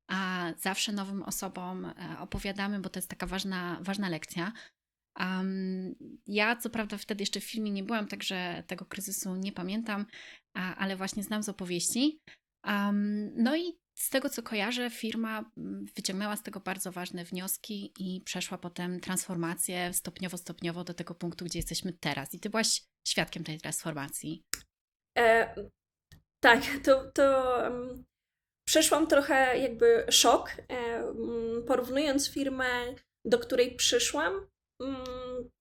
a 0.07 0.51
zawsze 0.57 0.91
nowym 0.91 1.23
osobom 1.23 1.85
e, 1.85 1.93
opowiadamy, 2.19 2.79
bo 2.79 2.89
to 2.89 2.99
jest 2.99 3.09
taka 3.09 3.27
ważna, 3.27 3.79
ważna 3.81 4.09
lekcja. 4.09 4.51
Um, 5.19 5.95
ja 6.27 6.55
co 6.55 6.69
prawda 6.69 6.97
wtedy 6.97 7.21
jeszcze 7.21 7.39
w 7.39 7.43
filmie 7.43 7.71
nie 7.71 7.83
byłam, 7.83 8.07
także 8.07 8.63
tego 8.67 8.85
kryzysu 8.85 9.35
nie 9.35 9.51
pamiętam, 9.51 10.05
a, 10.53 10.75
ale 10.75 10.95
właśnie 10.95 11.23
znam 11.23 11.43
z 11.43 11.49
opowieści. 11.49 12.19
Um, 12.67 13.31
no 13.35 13.57
i 13.57 13.73
z 13.95 14.09
tego 14.09 14.29
co 14.29 14.43
kojarzę, 14.43 14.89
firma 14.89 15.51
mm, 15.57 15.85
wyciągnęła 15.95 16.35
z 16.35 16.43
tego 16.43 16.59
bardzo 16.59 16.91
ważne 16.91 17.25
wnioski 17.25 17.93
i 17.99 18.21
przeszła 18.21 18.57
potem 18.57 18.99
transformację 18.99 19.93
stopniowo, 19.93 20.37
stopniowo 20.37 20.83
do 20.83 20.93
tego 20.93 21.15
punktu, 21.15 21.45
gdzie 21.45 21.59
jesteśmy 21.59 21.93
teraz. 21.93 22.33
I 22.33 22.39
ty 22.39 22.49
byłaś 22.49 22.81
świadkiem 23.07 23.43
tej 23.43 23.59
transformacji. 23.59 24.43
E, 25.17 25.55
tak, 26.43 26.63
to, 26.83 27.11
to 27.11 27.57
um, 27.63 28.03
przeszłam 28.67 29.07
trochę 29.07 29.59
jakby 29.59 30.05
szok, 30.09 30.49
e, 30.49 31.03
porównując 31.67 32.29
firmę, 32.29 32.95
do 33.25 33.39
której 33.39 33.75
przyszłam 33.75 34.47
mm, 34.81 35.05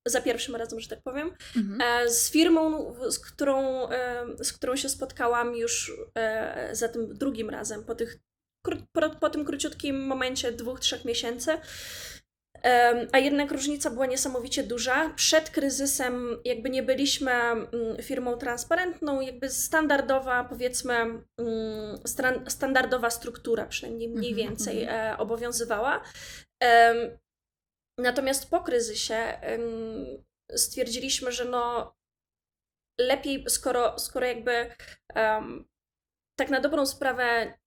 za 0.07 0.21
pierwszym 0.21 0.57
razem, 0.57 0.81
że 0.81 0.89
tak 0.89 1.03
powiem, 1.03 1.31
mhm. 1.57 1.81
E, 1.81 2.11
z 2.11 2.31
firmą, 2.31 2.95
z 3.11 3.19
którą, 3.19 3.89
e, 3.89 4.27
z 4.45 4.53
którą 4.53 4.77
się 4.77 4.89
spotkałam 4.89 5.57
już 5.57 5.93
e, 6.15 6.69
za 6.73 6.89
tym 6.89 7.15
drugim 7.15 7.51
razem, 7.51 7.85
po, 7.85 7.95
tych, 7.95 8.19
po, 8.93 9.11
po 9.11 9.31
tym 9.31 9.45
króciutkim 9.45 10.07
momencie 10.07 10.53
dwóch, 10.53 10.81
trzech 10.81 11.05
miesięcy. 11.05 11.59
a 13.13 13.19
jednak 13.19 13.53
różnica 13.53 13.91
była 13.91 14.07
niesamowicie 14.07 14.63
duża. 14.63 15.11
Przed 15.17 15.51
kryzysem 15.51 16.37
jakby 16.45 16.71
nie 16.71 16.83
byliśmy 16.83 17.33
mm, 17.33 17.69
firmą 18.03 18.37
transparentną, 18.37 19.21
jakby 19.21 19.51
standardowa, 19.51 20.45
powiedzmy, 20.45 20.95
mm, 20.95 21.99
standardowa 22.49 23.11
struktura 23.11 23.67
przynajmniej 23.67 24.09
mniej 24.09 24.31
mhm, 24.33 24.49
więcej 24.49 24.83
mhm. 24.83 25.21
obowiązywała. 25.21 26.03
Natomiast 27.99 28.51
po 28.51 28.61
kryzysie 28.61 29.41
stwierdziliśmy, 30.57 31.33
że 31.33 31.45
no 31.45 31.95
lepiej, 33.01 33.45
skoro, 33.49 33.99
skoro 33.99 34.27
jakby 34.27 34.75
um, 35.15 35.69
tak 36.39 36.51
na 36.51 36.61
dobrą 36.61 36.87
sprawę 36.87 37.59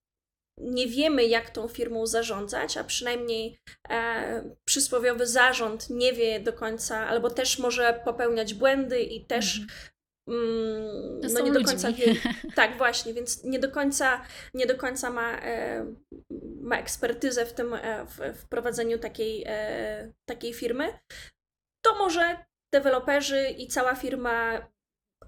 nie 0.58 0.88
wiemy, 0.88 1.25
jak 1.25 1.50
tą 1.50 1.67
firmą 1.67 2.05
zarządzać, 2.05 2.77
a 2.77 2.84
przynajmniej 2.84 3.60
e, 3.89 4.55
przysłowiowy 4.65 5.27
zarząd 5.27 5.89
nie 5.89 6.13
wie 6.13 6.39
do 6.39 6.53
końca, 6.53 7.08
albo 7.08 7.29
też 7.29 7.60
może 7.60 8.01
popełniać 8.05 8.53
błędy 8.53 9.01
i 9.01 9.25
też 9.25 9.60
mm, 10.27 11.20
no 11.34 11.41
nie 11.41 11.51
do 11.51 11.63
końca 11.63 11.91
wie. 11.91 12.15
Tak, 12.55 12.77
właśnie, 12.77 13.13
więc 13.13 13.44
nie 13.44 13.60
do 13.60 13.72
końca, 13.72 14.22
nie 14.53 14.65
do 14.65 14.77
końca 14.77 15.10
ma, 15.10 15.41
e, 15.41 15.86
ma 16.62 16.77
ekspertyzę 16.77 17.46
w 17.46 17.53
tym 17.53 17.74
e, 17.74 18.05
w, 18.05 18.39
w 18.39 18.48
prowadzeniu 18.48 19.00
takiej, 19.00 19.44
e, 19.48 20.13
takiej 20.29 20.53
firmy. 20.53 21.00
To 21.86 21.98
może 21.98 22.46
deweloperzy 22.74 23.50
i 23.50 23.67
cała 23.67 23.96
firma 23.96 24.67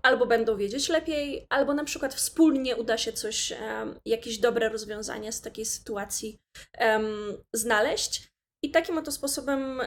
albo 0.04 0.26
będą 0.26 0.58
wiedzieć 0.58 0.90
lepiej, 0.90 1.48
albo 1.50 1.74
na 1.74 1.84
przykład 1.84 2.14
wspólnie 2.14 2.76
uda 2.76 2.98
się 2.98 3.14
coś, 3.14 3.54
jakieś 4.06 4.38
dobre 4.38 4.70
rozwiązanie 4.70 5.32
z 5.32 5.42
takiej 5.42 5.66
sytuacji 5.66 6.40
znaleźć. 7.54 8.37
I 8.68 8.72
takim 8.72 8.98
oto 8.98 9.12
sposobem 9.12 9.82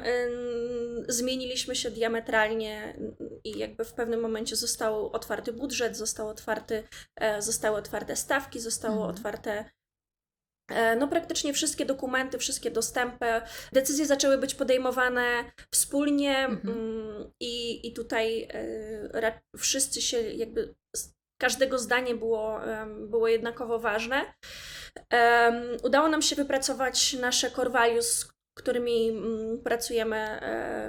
zmieniliśmy 1.09 1.77
się 1.77 1.91
diametralnie 1.91 2.99
i 3.45 3.59
jakby 3.59 3.85
w 3.85 3.93
pewnym 3.93 4.21
momencie 4.21 4.57
został 4.57 5.13
otwarty 5.13 5.53
budżet, 5.53 5.97
został 5.97 6.29
otwarty, 6.29 6.83
e, 7.17 7.43
zostały 7.43 7.77
otwarte 7.77 8.17
stawki, 8.17 8.61
zostało 8.61 8.97
mhm. 8.97 9.11
otwarte 9.11 9.65
E, 10.71 10.97
no 10.97 11.09
praktycznie 11.09 11.53
wszystkie 11.53 11.87
dokumenty, 11.87 12.39
wszystkie 12.39 12.71
dostępy, 12.71 13.27
decyzje 13.73 14.07
zaczęły 14.07 14.39
być 14.39 14.55
podejmowane 14.55 15.45
wspólnie 15.71 16.39
mhm. 16.39 16.79
Mm, 16.79 17.33
i, 17.41 17.89
i 17.89 17.93
tutaj 17.93 18.49
e, 19.15 19.41
wszyscy 19.57 20.03
się 20.03 20.21
jakby, 20.21 20.75
każdego 21.41 21.79
zdanie 21.79 22.15
było, 22.15 22.61
było 23.07 23.29
jednakowo 23.29 23.79
ważne. 23.79 24.35
Udało 25.83 26.09
nam 26.09 26.23
się 26.23 26.37
wypracować 26.37 27.13
nasze 27.13 27.51
core 27.51 27.71
values, 27.71 28.29
którymi 28.61 29.09
mm, 29.09 29.63
pracujemy 29.63 30.41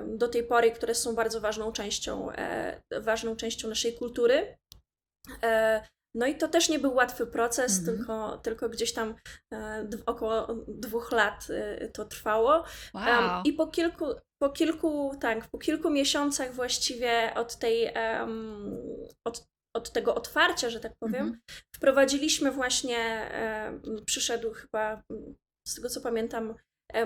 do 0.08 0.28
tej 0.28 0.44
pory, 0.44 0.72
które 0.72 0.96
są 0.96 1.16
bardzo 1.16 1.42
ważną 1.42 1.72
częścią, 1.72 2.32
e, 2.32 2.82
ważną 3.02 3.36
częścią 3.36 3.70
naszej 3.70 3.94
kultury. 3.94 4.58
No 6.16 6.28
i 6.28 6.36
to 6.36 6.48
też 6.48 6.70
nie 6.70 6.80
był 6.80 6.94
łatwy 6.94 7.28
proces, 7.28 7.80
mm 7.80 7.84
-hmm. 7.84 7.98
tylko, 7.98 8.38
tylko 8.38 8.70
gdzieś 8.70 8.94
tam 8.94 9.16
e, 9.54 9.88
około 10.06 10.48
dwóch 10.68 11.12
lat 11.12 11.48
e, 11.50 11.88
to 11.88 12.06
trwało. 12.06 12.64
Wow. 12.94 13.34
Um, 13.34 13.44
I 13.46 13.54
po 13.54 13.68
kilku, 13.68 14.06
po 14.42 14.50
kilku, 14.50 15.12
tak, 15.22 15.50
po 15.50 15.58
kilku 15.58 15.90
miesiącach 15.90 16.54
właściwie 16.54 17.34
od 17.36 17.56
tej, 17.56 17.94
um, 18.20 18.80
od, 19.28 19.48
od 19.76 19.92
tego 19.92 20.16
otwarcia, 20.16 20.70
że 20.70 20.80
tak 20.80 20.94
powiem, 21.00 21.22
mm 21.22 21.34
-hmm. 21.34 21.64
wprowadziliśmy 21.76 22.52
właśnie, 22.52 22.98
e, 22.98 23.80
przyszedł 24.06 24.54
chyba, 24.54 25.04
z 25.68 25.76
tego 25.76 25.90
co 25.90 26.02
pamiętam, 26.02 26.52
e, 26.52 26.56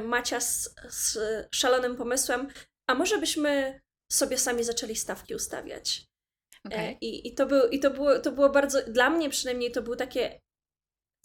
Macia 0.03 0.39
z, 0.39 0.75
z 0.89 1.17
szalonym 1.51 1.95
pomysłem, 1.95 2.47
a 2.89 2.95
może 2.95 3.17
byśmy 3.17 3.81
sobie 4.11 4.37
sami 4.37 4.63
zaczęli 4.63 4.95
stawki 4.95 5.35
ustawiać. 5.35 6.05
Okay. 6.65 6.79
E, 6.79 6.91
I, 7.01 7.27
i, 7.27 7.35
to, 7.35 7.45
był, 7.45 7.69
i 7.69 7.79
to, 7.79 7.91
było, 7.91 8.19
to 8.19 8.31
było 8.31 8.49
bardzo, 8.49 8.81
dla 8.87 9.09
mnie 9.09 9.29
przynajmniej 9.29 9.71
to 9.71 9.81
było 9.81 9.95
takie, 9.95 10.39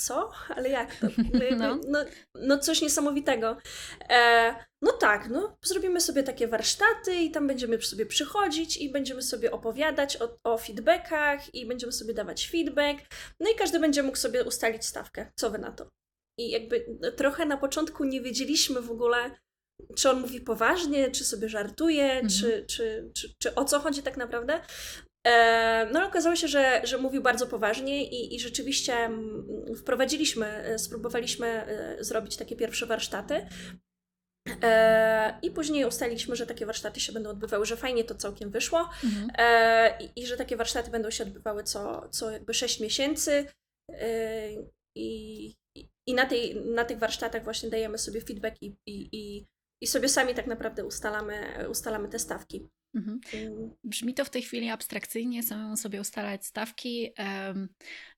co? 0.01 0.31
Ale 0.49 0.69
jak 0.69 0.97
to? 0.97 1.07
No, 1.59 1.81
no, 1.89 2.05
no 2.35 2.59
coś 2.59 2.83
niesamowitego. 2.83 3.57
E, 4.11 4.55
no 4.83 4.93
tak, 4.93 5.29
no 5.29 5.57
zrobimy 5.65 6.01
sobie 6.01 6.23
takie 6.23 6.49
warsztaty 6.49 7.15
i 7.15 7.31
tam 7.31 7.47
będziemy 7.47 7.83
sobie 7.83 8.07
przychodzić 8.07 8.77
i 8.77 8.93
będziemy 8.93 9.23
sobie 9.23 9.51
opowiadać 9.51 10.17
o, 10.23 10.39
o 10.45 10.59
feedbackach 10.59 11.55
i 11.55 11.67
będziemy 11.67 11.93
sobie 11.93 12.15
dawać 12.15 12.49
feedback. 12.51 13.01
No 13.41 13.51
i 13.51 13.55
każdy 13.55 13.81
będzie 13.81 14.03
mógł 14.03 14.17
sobie 14.17 14.45
ustalić 14.45 14.87
stawkę. 14.87 15.33
Co 15.37 15.51
wy 15.51 15.59
na 15.59 15.73
to? 15.73 15.89
I 16.41 16.51
jakby 16.51 16.87
trochę 17.17 17.47
na 17.47 17.57
początku 17.57 18.05
nie 18.05 18.21
wiedzieliśmy 18.21 18.83
w 18.83 18.91
ogóle, 18.91 19.31
czy 19.97 20.11
on 20.11 20.21
mówi 20.21 20.41
poważnie, 20.41 21.11
czy 21.11 21.25
sobie 21.25 21.49
żartuje, 21.49 22.23
-hmm. 22.23 22.41
czy, 22.41 22.65
czy, 22.69 23.11
czy, 23.15 23.35
czy 23.39 23.55
o 23.55 23.65
co 23.65 23.79
chodzi 23.81 24.03
tak 24.03 24.17
naprawdę. 24.17 24.61
E, 25.27 25.89
no 25.93 26.07
okazało 26.07 26.37
się, 26.37 26.49
że, 26.49 26.81
że 26.85 26.99
mówił 26.99 27.23
bardzo 27.23 27.47
poważnie 27.47 28.05
i, 28.05 28.35
i 28.35 28.41
rzeczywiście 28.41 28.95
mm, 28.95 29.77
wprowadziliśmy, 29.77 30.47
e, 30.47 30.79
spróbowaliśmy 30.79 31.47
e, 31.47 32.05
zrobić 32.05 32.37
takie 32.37 32.57
pierwsze 32.57 32.87
warsztaty. 32.87 33.47
I 35.43 35.51
później 35.51 35.85
ustaliliśmy, 35.85 36.37
że 36.37 36.47
takie 36.47 36.67
warsztaty 36.67 37.01
się 37.01 37.13
będą 37.13 37.31
odbywały, 37.31 37.67
że 37.67 37.77
fajnie 37.77 38.05
to 38.05 38.15
całkiem 38.15 38.51
wyszło 38.51 38.91
mhm. 39.05 39.31
i, 40.01 40.21
i, 40.21 40.27
że 40.27 40.37
takie 40.37 40.57
warsztaty 40.57 40.91
będą 40.91 41.11
się 41.11 41.25
odbywały 41.25 41.65
co, 41.65 42.09
co 42.11 42.31
jakby 42.31 42.55
6 42.55 42.81
miesięcy. 42.81 43.47
I, 44.97 45.55
i 46.11 46.15
na, 46.15 46.27
tej, 46.27 46.57
na 46.57 46.85
tych 46.85 46.99
warsztatach 46.99 47.45
właśnie 47.45 47.71
dajemy 47.71 47.99
sobie 47.99 48.21
feedback 48.21 48.63
i, 48.63 48.77
i, 48.87 49.47
i 49.81 49.87
sobie 49.87 50.09
sami 50.09 50.35
tak 50.35 50.47
naprawdę 50.47 50.85
ustalamy, 50.85 51.69
ustalamy 51.69 52.09
te 52.09 52.19
stawki. 52.19 52.69
Mhm. 52.95 53.21
Brzmi 53.85 54.15
to 54.15 54.25
w 54.25 54.31
tej 54.31 54.43
chwili 54.43 54.69
abstrakcyjnie, 54.69 55.43
samemu 55.43 55.77
sobie 55.77 56.01
ustalać 56.01 56.47
stawki. 56.47 57.13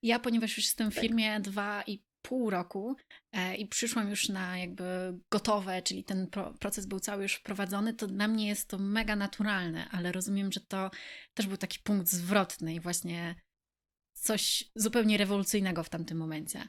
Ja, 0.03 0.19
ponieważ 0.19 0.57
już 0.57 0.67
jestem 0.67 0.91
w 0.91 0.95
tak. 0.95 1.03
firmie 1.03 1.41
dwa 1.41 1.83
i 1.87 2.03
pół 2.23 2.51
roku 2.51 2.97
e, 3.33 3.57
i 3.57 3.67
przyszłam 3.67 4.11
już 4.11 4.29
na 4.29 4.59
jakby 4.59 5.19
gotowe, 5.31 5.83
czyli 5.83 6.05
ten 6.05 6.29
proces 6.61 6.87
był 6.87 7.01
cały 7.01 7.23
już 7.23 7.35
wprowadzony, 7.35 7.95
to 7.95 8.07
dla 8.07 8.29
mnie 8.29 8.49
jest 8.49 8.69
to 8.69 8.79
mega 8.79 9.17
naturalne, 9.17 9.89
ale 9.91 10.13
rozumiem, 10.13 10.53
że 10.53 10.61
to 10.61 10.91
też 11.35 11.47
był 11.47 11.57
taki 11.57 11.79
punkt 11.79 12.09
zwrotny 12.09 12.75
i 12.75 12.81
właśnie 12.81 13.35
coś 14.13 14.71
zupełnie 14.75 15.19
rewolucyjnego 15.19 15.83
w 15.83 15.91
tamtym 15.91 16.19
momencie. 16.19 16.69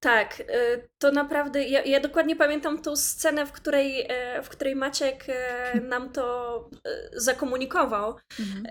Tak, 0.00 0.40
y, 0.40 0.88
to 0.98 1.12
naprawdę. 1.12 1.64
Ja, 1.64 1.82
ja, 1.82 2.00
dokładnie 2.00 2.36
pamiętam 2.36 2.82
tą 2.82 2.96
scenę, 2.96 3.46
w 3.46 3.52
której, 3.52 4.06
e, 4.08 4.42
w 4.42 4.48
której 4.48 4.76
Maciek 4.76 5.24
e, 5.28 5.74
nam 5.92 6.12
to 6.12 6.58
e, 6.84 7.20
zakomunikował. 7.20 8.16
Mhm. 8.40 8.66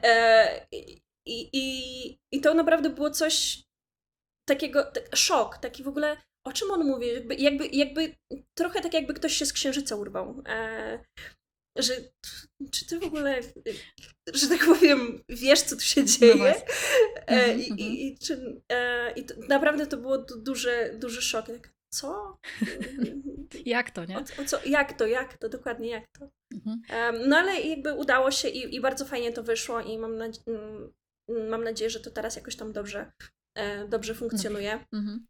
I, 1.26 1.50
i, 1.54 2.20
I 2.32 2.42
to 2.42 2.54
naprawdę 2.54 2.90
było 2.90 3.12
coś 3.12 3.64
takiego, 4.50 4.84
tak, 4.84 5.16
szok, 5.16 5.58
taki 5.58 5.84
w 5.84 5.88
ogóle. 5.88 6.18
O 6.46 6.54
czym 6.54 6.72
on 6.72 6.84
mówi? 6.86 7.14
Jakby, 7.14 7.36
jakby, 7.36 7.68
jakby 7.68 8.16
trochę 8.58 8.82
tak, 8.82 8.94
jakby 8.94 9.14
ktoś 9.14 9.34
się 9.34 9.46
z 9.46 9.54
księżyca 9.54 9.96
urwał 9.96 10.44
że 11.78 11.94
czy 12.72 12.86
ty 12.86 13.00
w 13.00 13.04
ogóle, 13.04 13.42
że 14.34 14.48
tak 14.48 14.66
powiem, 14.66 15.24
wiesz, 15.30 15.62
co 15.62 15.76
tu 15.76 15.82
się 15.82 16.02
no 16.02 16.08
dzieje? 16.08 16.56
No 17.30 17.36
e, 17.36 17.58
i, 17.58 17.82
i, 17.82 18.08
i, 18.08 18.18
czy, 18.18 18.62
e, 18.72 19.12
I 19.12 19.26
to, 19.26 19.34
naprawdę 19.50 19.88
to 19.88 19.98
było 19.98 20.18
duży, 20.18 20.96
duży 21.00 21.22
szok. 21.22 21.46
Tak, 21.46 21.74
co? 21.94 22.38
jak 23.66 23.92
to, 23.92 24.06
nie? 24.06 24.18
O, 24.18 24.22
o 24.42 24.46
co, 24.46 24.60
jak 24.66 24.94
to, 24.94 25.08
jak 25.08 25.38
to, 25.38 25.50
dokładnie 25.50 25.90
jak 25.90 26.06
to. 26.20 26.30
Mhm. 26.54 27.30
no 27.30 27.38
ale 27.38 27.62
jakby 27.62 27.94
udało 27.94 28.32
się 28.32 28.50
i, 28.50 28.76
i 28.76 28.82
bardzo 28.82 29.06
fajnie 29.06 29.34
to 29.34 29.44
wyszło 29.44 29.82
i 29.82 29.98
mam, 29.98 30.22
mm, 30.22 30.94
mam 31.50 31.64
nadzieję, 31.64 31.90
że 31.90 32.00
to 32.00 32.12
teraz 32.12 32.36
jakoś 32.36 32.56
tam 32.56 32.74
dobrze, 32.74 33.12
dobrze 33.90 34.16
funkcjonuje. 34.16 34.86
Mhm. 34.94 35.28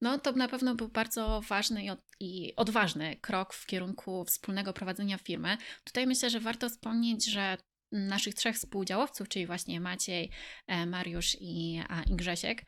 No 0.00 0.18
to 0.18 0.32
na 0.32 0.48
pewno 0.48 0.74
był 0.74 0.88
bardzo 0.88 1.40
ważny 1.48 1.96
i, 2.20 2.56
odważny 2.56 3.16
krok 3.16 3.54
w 3.54 3.66
kierunku 3.66 4.24
wspólnego 4.24 4.72
prowadzenia 4.72 5.18
firmy. 5.18 5.56
Tutaj 5.84 6.06
myślę, 6.06 6.30
że 6.30 6.40
warto 6.40 6.68
wspomnieć, 6.68 7.30
że 7.30 7.56
naszych 7.92 8.34
trzech 8.34 8.56
współdziałowców, 8.56 9.28
czyli 9.28 9.46
właśnie 9.46 9.80
Maciej, 9.80 10.30
e, 10.66 10.86
Mariusz 10.86 11.36
i, 11.40 11.80
i 12.10 12.16
Grzesiek, 12.16 12.64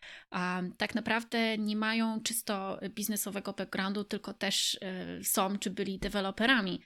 tak 0.78 0.95
naprawdę 0.95 1.59
nie 1.59 1.76
mają 1.76 2.21
czysto 2.23 2.78
biznesowego 2.88 3.52
backgroundu, 3.52 4.04
tylko 4.04 4.35
też 4.35 4.78
e, 4.83 5.25
są 5.25 5.59
czy 5.59 5.71
byli 5.71 5.99
deweloperami 5.99 6.81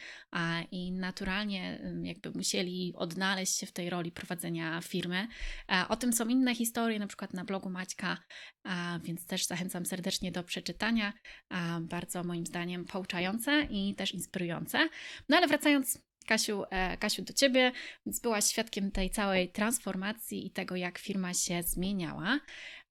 i 0.71 0.93
naturalnie 0.93 1.81
jakby 2.03 2.31
musieli 2.31 2.93
odnaleźć 2.97 3.59
się 3.59 3.67
w 3.67 3.73
tej 3.73 3.91
roli 3.91 4.13
prowadzenia 4.13 4.81
firmy. 4.81 5.29
O 5.89 5.97
tym 5.97 6.13
są 6.13 6.29
inne 6.29 6.55
historie, 6.55 6.99
na 6.99 7.07
przykład 7.07 7.35
na 7.35 7.45
blogu 7.45 7.71
Maćka, 7.71 8.19
więc 9.03 9.27
też 9.27 9.47
zachęcam 9.47 9.87
serdecznie 9.87 10.33
do 10.33 10.43
przeczytania. 10.43 11.13
Bardzo 11.81 12.25
moim 12.25 12.47
zdaniem 12.47 12.85
pouczające 12.85 13.63
i 13.71 13.95
też 13.95 14.15
inspirujące. 14.15 14.89
No 15.29 15.37
ale 15.37 15.47
wracając 15.47 16.08
Kasiu, 16.29 16.65
e, 16.71 16.97
Kasiu, 16.97 17.23
do 17.23 17.33
Ciebie, 17.33 17.73
więc 18.07 18.21
byłaś 18.21 18.45
świadkiem 18.45 18.91
tej 18.91 19.11
całej 19.11 19.53
transformacji 19.53 20.47
i 20.47 20.51
tego, 20.51 20.77
jak 20.77 20.99
firma 20.99 21.35
się 21.35 21.63
zmieniała. 21.63 22.41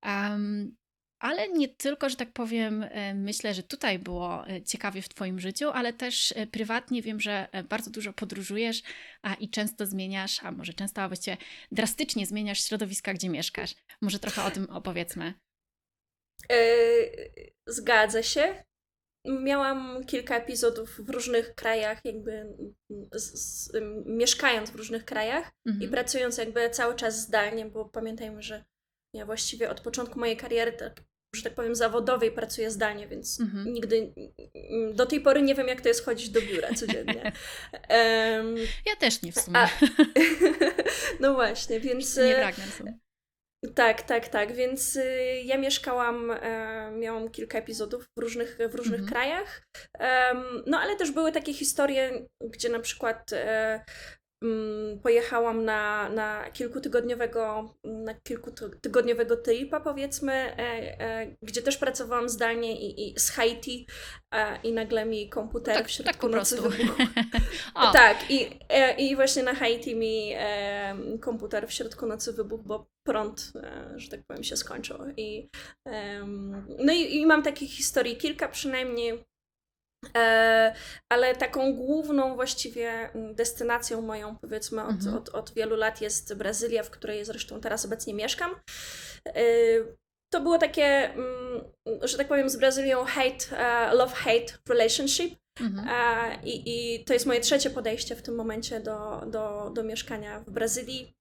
Um, 0.06 0.76
ale 1.20 1.50
nie 1.50 1.68
tylko, 1.68 2.10
że 2.10 2.16
tak 2.16 2.34
powiem, 2.34 2.84
e, 2.84 3.14
myślę, 3.14 3.54
że 3.54 3.64
tutaj 3.64 4.00
było 4.00 4.48
e, 4.48 4.62
ciekawie 4.62 5.02
w 5.02 5.10
Twoim 5.10 5.40
życiu, 5.40 5.70
ale 5.70 5.94
też 5.94 6.34
prywatnie 6.52 7.02
wiem, 7.02 7.20
że 7.20 7.48
bardzo 7.70 7.92
dużo 7.92 8.14
podróżujesz 8.14 8.82
a 9.22 9.34
i 9.34 9.50
często 9.50 9.86
zmieniasz, 9.86 10.44
a 10.44 10.52
może 10.52 10.74
często, 10.74 11.02
a 11.02 11.08
właściwie 11.08 11.38
drastycznie 11.72 12.26
zmieniasz 12.26 12.64
środowiska, 12.64 13.14
gdzie 13.14 13.30
mieszkasz. 13.30 13.76
Może 14.02 14.20
trochę 14.20 14.44
o 14.44 14.52
tym 14.52 14.70
opowiedzmy. 14.70 15.34
Zgadza 17.68 18.24
się. 18.24 18.64
Miałam 19.28 20.06
kilka 20.06 20.38
epizodów 20.38 21.02
w 21.06 21.10
różnych 21.10 21.56
krajach, 21.56 22.06
jakby 22.06 22.56
z, 23.14 23.24
z, 23.24 23.72
mieszkając 24.06 24.70
w 24.70 24.76
różnych 24.76 25.06
krajach 25.06 25.52
mhm. 25.66 25.84
i 25.84 25.88
pracując 25.88 26.38
jakby 26.38 26.70
cały 26.70 26.96
czas 26.96 27.22
zdalnie, 27.22 27.66
bo 27.66 27.86
pamiętajmy, 27.86 28.42
że 28.42 28.66
ja 29.14 29.26
właściwie 29.26 29.70
od 29.70 29.82
początku 29.82 30.20
mojej 30.20 30.38
kariery, 30.38 30.72
tak, 30.74 31.02
że 31.36 31.44
tak 31.44 31.56
powiem, 31.56 31.76
zawodowej 31.76 32.32
pracuję 32.32 32.72
zdalnie, 32.72 33.08
więc 33.08 33.40
mhm. 33.40 33.74
nigdy 33.74 34.14
do 34.94 35.06
tej 35.06 35.22
pory 35.22 35.42
nie 35.42 35.56
wiem, 35.56 35.68
jak 35.68 35.82
to 35.82 35.88
jest 35.88 36.06
chodzić 36.06 36.30
do 36.30 36.42
biura 36.42 36.74
codziennie. 36.74 37.32
Um, 37.90 38.56
ja 38.86 38.96
też 39.00 39.22
nie 39.22 39.32
w 39.32 39.40
sumie. 39.40 39.58
A, 39.58 39.70
no 41.20 41.34
właśnie, 41.34 41.80
więc. 41.80 42.18
Nie 42.18 42.36
pragnę 42.36 42.66
sobie. 42.66 42.98
Tak, 43.76 44.02
tak, 44.02 44.28
tak. 44.28 44.54
Więc 44.54 44.96
y, 44.96 45.42
ja 45.46 45.58
mieszkałam, 45.58 46.32
e, 46.32 46.92
miałam 46.92 47.30
kilka 47.30 47.58
epizodów 47.58 48.10
w 48.18 48.22
różnych, 48.22 48.58
w 48.70 48.76
różnych 48.76 49.00
mhm. 49.00 49.10
krajach. 49.10 49.62
no 50.66 50.80
ale 50.80 50.96
też 50.96 51.12
były 51.12 51.32
takie 51.32 51.54
historie, 51.54 52.26
gdzie 52.44 52.70
na 52.70 52.80
przykład 52.80 53.34
e, 53.34 53.80
Mm, 53.80 54.17
pojechałam 55.04 55.66
na, 55.66 56.10
na 56.10 56.52
kilkutygodniowego, 56.52 57.74
na 57.84 58.14
kilkutygodniowego 58.14 59.38
tripa 59.38 59.80
powiedzmy, 59.80 60.34
e, 60.34 60.58
e, 61.02 61.36
gdzie 61.42 61.62
też 61.62 61.78
pracowałam 61.78 62.30
zdalnie 62.30 62.82
i, 62.82 63.10
i 63.10 63.20
z 63.20 63.30
Haiti 63.30 63.88
e, 64.34 64.62
i 64.62 64.74
nagle 64.74 65.06
mi 65.06 65.30
komputer 65.30 65.76
tak, 65.76 65.88
w 65.88 65.92
środku 65.92 66.28
tak 66.28 66.36
nocy 66.36 66.62
wybuchł. 66.62 67.04
tak, 67.94 68.32
i, 68.32 68.50
i 68.98 69.16
właśnie 69.16 69.44
na 69.44 69.54
Haiti 69.54 69.96
mi 69.96 70.34
komputer 71.22 71.68
w 71.68 71.74
środku 71.74 72.06
nocy 72.06 72.34
wybuchł, 72.34 72.64
bo 72.64 72.88
prąd, 73.04 73.52
że 73.96 74.10
tak 74.10 74.20
powiem, 74.28 74.44
się 74.44 74.58
skończył. 74.58 74.98
I, 75.18 75.50
no 76.80 76.94
i, 76.94 77.16
i 77.16 77.26
mam 77.26 77.44
takich 77.44 77.72
historii 77.72 78.18
kilka 78.18 78.48
przynajmniej, 78.48 79.24
ale 81.10 81.36
taką 81.36 81.74
główną 81.74 82.36
właściwie 82.36 82.90
mm, 82.90 83.36
destynacją 83.36 84.02
moją, 84.02 84.38
powiedzmy, 84.38 84.84
od, 84.84 84.92
mhm. 84.92 85.18
od, 85.18 85.30
od 85.30 85.54
wielu 85.54 85.76
lat 85.76 86.02
jest 86.02 86.34
Brazylia, 86.34 86.84
w 86.84 86.90
której 86.90 87.26
zresztą 87.26 87.62
teraz 87.62 87.86
obecnie 87.86 88.14
mieszkam. 88.14 88.52
E, 89.28 89.44
to 90.34 90.42
było 90.42 90.58
takie, 90.58 91.14
mm, 91.14 91.64
że 92.04 92.18
tak 92.18 92.28
powiem, 92.28 92.50
z 92.50 92.56
Brazylią 92.56 93.06
hate, 93.06 93.58
e, 93.58 93.92
love-hate 93.96 94.58
relationship. 94.70 95.36
Mhm. 95.60 95.88
I, 96.44 96.64
I 96.66 97.04
to 97.06 97.14
jest 97.14 97.26
moje 97.26 97.40
trzecie 97.40 97.70
podejście 97.70 98.16
w 98.16 98.22
tym 98.22 98.36
momencie 98.36 98.80
do, 98.80 99.22
do, 99.28 99.72
do 99.76 99.84
mieszkania 99.84 100.40
w 100.40 100.52
Brazylii. 100.52 101.17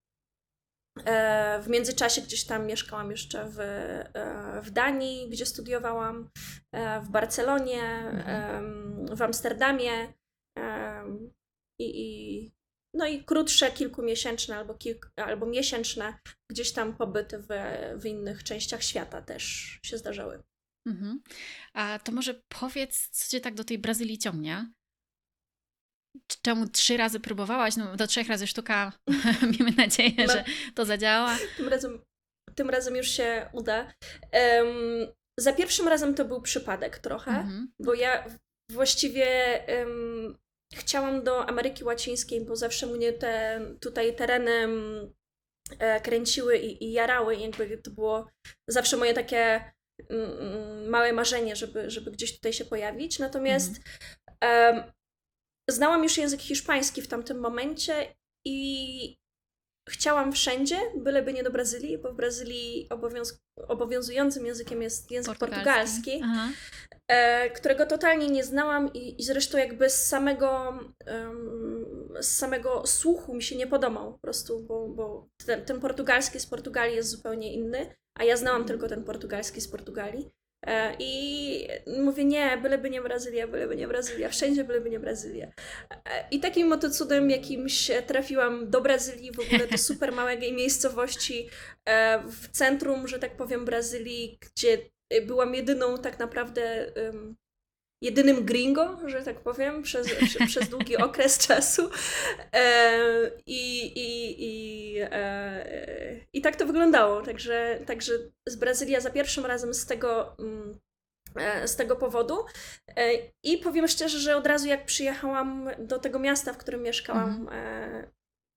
E, 1.05 1.61
w 1.63 1.69
międzyczasie 1.69 2.23
gdzieś 2.23 2.45
tam 2.45 2.67
mieszkałam 2.67 3.11
jeszcze 3.11 3.49
w, 3.51 3.61
e, 3.61 4.61
w 4.63 4.71
Danii, 4.71 5.29
gdzie 5.31 5.47
studiowałam, 5.47 6.31
e, 6.73 7.01
w 7.01 7.09
Barcelonie, 7.09 7.83
mhm. 7.83 9.17
w 9.17 9.23
Amsterdamie 9.23 10.15
i, 11.79 11.85
i, 11.85 12.53
no 12.95 13.07
i 13.07 13.25
krótsze, 13.25 13.71
kilkumiesięczne 13.71 14.57
albo, 14.57 14.75
kilk, 14.75 15.13
albo 15.17 15.47
miesięczne 15.47 16.19
gdzieś 16.51 16.73
tam 16.73 16.97
pobyty 16.97 17.39
w, 17.39 17.47
w 17.97 18.07
innych 18.07 18.45
częściach 18.45 18.83
świata 18.83 19.23
też 19.23 19.45
się 19.83 19.99
zdarzały. 19.99 20.43
Mhm. 20.87 21.21
A 21.73 21.99
to 21.99 22.13
może 22.13 22.43
powiedz, 22.49 23.09
co 23.09 23.31
cię 23.31 23.41
tak 23.41 23.55
do 23.55 23.65
tej 23.65 23.79
Brazylii 23.79 24.19
ciągnie? 24.19 24.73
Czemu 26.43 26.69
trzy 26.69 26.97
razy 26.97 27.21
próbowałaś? 27.21 27.77
No 27.77 27.97
do 27.97 28.07
trzech 28.07 28.29
razy 28.29 28.47
sztuka. 28.47 28.93
Miejmy 29.51 29.73
nadzieję, 29.77 30.13
no, 30.27 30.33
że 30.33 30.45
to 30.75 30.85
zadziała. 30.85 31.39
Tym 31.57 31.69
razem, 31.69 32.03
tym 32.55 32.71
razem 32.71 32.97
już 32.97 33.09
się 33.09 33.49
uda. 33.53 33.93
Um, 34.33 35.07
za 35.39 35.53
pierwszym 35.53 35.89
razem 35.89 36.15
to 36.15 36.25
był 36.25 36.43
przypadek 36.43 36.99
trochę, 36.99 37.31
mhm. 37.31 37.73
bo 37.81 37.95
ja 37.95 38.25
właściwie 38.73 39.27
um, 39.69 40.39
chciałam 40.75 41.25
do 41.25 41.49
Ameryki 41.49 41.85
Łacińskiej, 41.85 42.45
bo 42.45 42.57
zawsze 42.57 42.87
mnie 42.87 43.13
te 43.13 43.61
tutaj 43.81 44.17
tereny 44.17 44.69
e, 45.79 46.01
kręciły 46.01 46.59
i, 46.59 46.85
i 46.85 46.93
jarały. 46.93 47.37
Jakby 47.37 47.79
to 47.79 47.91
było 47.91 48.29
zawsze 48.69 48.97
moje 48.97 49.15
takie 49.15 49.73
mm, 50.11 50.89
małe 50.89 51.13
marzenie, 51.13 51.57
żeby, 51.57 51.91
żeby 51.91 52.11
gdzieś 52.11 52.37
tutaj 52.37 52.53
się 52.53 52.65
pojawić. 52.65 53.19
Natomiast 53.19 53.81
mhm. 54.41 54.77
um, 54.77 54.93
znałam 55.71 56.03
już 56.03 56.19
język 56.19 56.41
hiszpański 56.41 57.03
w 57.03 57.09
tamtym 57.09 57.41
momencie 57.41 58.15
i 58.47 59.17
chciałam 59.89 60.33
wszędzie, 60.33 60.79
byleby 60.97 61.33
nie 61.33 61.43
do 61.43 61.51
Brazylii, 61.51 61.99
bo 61.99 62.13
w 62.13 62.17
Brazylii 62.17 62.87
obowiąz 62.91 63.39
obowiązującym 63.69 64.47
językiem 64.47 64.83
jest 64.83 65.11
język 65.11 65.39
portugalski, 65.39 66.21
portugalski 66.21 66.23
e, 67.09 67.51
którego 67.51 67.87
totalnie 67.87 68.27
nie 68.29 68.45
znałam 68.45 68.93
i, 68.93 69.21
i 69.21 69.25
zresztą 69.25 69.59
jakby 69.59 69.91
z 69.91 70.07
samego, 70.07 70.79
um, 71.07 72.15
z 72.21 72.37
samego 72.37 72.87
słuchu 72.87 73.35
mi 73.35 73.43
się 73.43 73.57
nie 73.57 73.67
podobał 73.67 74.13
po 74.13 74.19
prostu, 74.19 74.61
bo, 74.61 74.89
bo 74.89 75.29
ten, 75.47 75.65
ten 75.65 75.81
portugalski 75.81 76.41
z 76.41 76.47
Portugalii 76.47 76.97
jest 76.97 77.11
zupełnie 77.11 77.53
inny, 77.53 77.95
a 78.19 78.25
ja 78.25 78.37
znałam 78.37 78.65
tylko 78.65 78.89
ten 78.89 79.05
portugalski 79.05 79.61
z 79.61 79.69
Portugalii. 79.69 80.31
E, 80.67 80.97
I 80.99 81.69
mówię, 81.99 82.25
nie, 82.25 82.59
byleby 82.63 82.91
nie 82.91 83.03
Brazylia, 83.03 83.47
byleby 83.47 83.77
nie 83.77 83.89
Brazylia, 83.89 84.29
wszędzie 84.29 84.65
byleby 84.65 84.91
nie 84.91 85.01
Brazylia. 85.01 85.47
E, 85.91 86.29
I 86.31 86.41
takim 86.41 86.73
oto 86.73 86.91
cudem 86.91 87.31
jakimś 87.31 87.91
trafiłam 88.07 88.71
do 88.71 88.81
Brazylii, 88.81 89.33
w 89.33 89.41
ogóle 89.41 89.67
do 89.67 89.79
super 89.79 90.13
małej 90.13 90.53
miejscowości 90.53 91.49
e, 91.85 92.23
w 92.29 92.49
centrum, 92.49 93.09
że 93.09 93.19
tak 93.19 93.37
powiem, 93.37 93.65
Brazylii, 93.65 94.39
gdzie 94.41 94.79
byłam 95.27 95.55
jedyną 95.55 95.99
tak 95.99 96.19
naprawdę 96.19 96.93
jedynym 98.03 98.45
gringo, 98.45 98.99
że 99.07 99.23
tak 99.23 99.41
powiem, 99.41 99.83
przez, 99.83 100.09
przez 100.47 100.69
długi 100.69 100.97
okres 101.07 101.47
czasu. 101.47 101.91
E, 102.53 103.31
i, 103.47 103.87
i, 103.87 104.37
i, 104.39 104.97
e, 105.01 106.21
I 106.33 106.41
tak 106.41 106.57
to 106.57 106.67
wyglądało. 106.67 107.23
Także, 107.23 107.81
także 107.87 108.13
z 108.47 108.57
Brazylia 108.57 109.01
za 109.01 109.11
pierwszym 109.11 109.47
razem 109.47 109.75
z 109.75 109.87
tego. 109.87 110.37
Mm, 110.39 110.79
e, 111.37 111.69
z 111.69 111.77
tego 111.77 111.97
powodu. 111.97 112.37
I 113.43 113.59
powiem 113.59 113.89
szczerze, 113.89 114.19
że 114.19 114.37
od 114.37 114.47
razu 114.47 114.69
jak 114.69 114.85
przyjechałam 114.85 115.71
do 115.79 115.99
tego 115.99 116.19
miasta, 116.19 116.53
w 116.53 116.59
którym 116.59 116.83
mieszkałam, 116.83 117.31
mhm. 117.31 118.07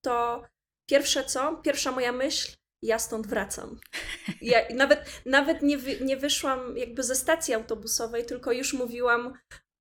to 0.04 0.42
pierwsze 0.90 1.24
co, 1.24 1.56
pierwsza 1.56 1.92
moja 1.92 2.12
myśl, 2.12 2.52
ja 2.82 2.98
stąd 2.98 3.26
wracam. 3.26 3.80
Ja 4.40 4.58
nawet 4.74 5.22
nawet 5.26 5.62
nie, 5.62 5.78
wy, 5.78 6.00
nie 6.00 6.16
wyszłam 6.16 6.76
jakby 6.76 7.02
ze 7.02 7.14
stacji 7.14 7.54
autobusowej, 7.54 8.24
tylko 8.24 8.52
już 8.52 8.72
mówiłam, 8.72 9.34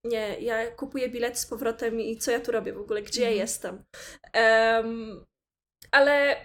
nie, 0.04 0.40
ja 0.40 0.72
kupuję 0.72 1.10
bilet 1.10 1.40
z 1.40 1.46
powrotem 1.46 2.02
i 2.02 2.18
co 2.18 2.32
ja 2.32 2.40
tu 2.40 2.52
robię 2.52 2.74
w 2.74 2.82
ogóle, 2.82 3.02
gdzie 3.02 3.22
mhm. 3.22 3.36
ja 3.36 3.42
jestem. 3.42 3.84
Um, 4.34 5.26
ale 5.92 6.36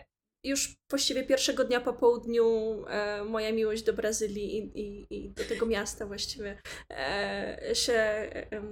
już 0.44 0.76
właściwie 0.90 1.24
pierwszego 1.24 1.64
dnia 1.64 1.80
po 1.80 1.92
południu 1.92 2.46
e, 2.88 3.24
moja 3.24 3.52
miłość 3.52 3.82
do 3.82 3.92
Brazylii 3.92 4.58
i, 4.58 4.80
i, 4.80 5.06
i, 5.10 5.30
do 5.30 5.44
tego 5.44 5.66
miasta 5.66 6.06
właściwie 6.06 6.62
e, 6.90 7.74
się, 7.74 7.92
e, 7.92 8.62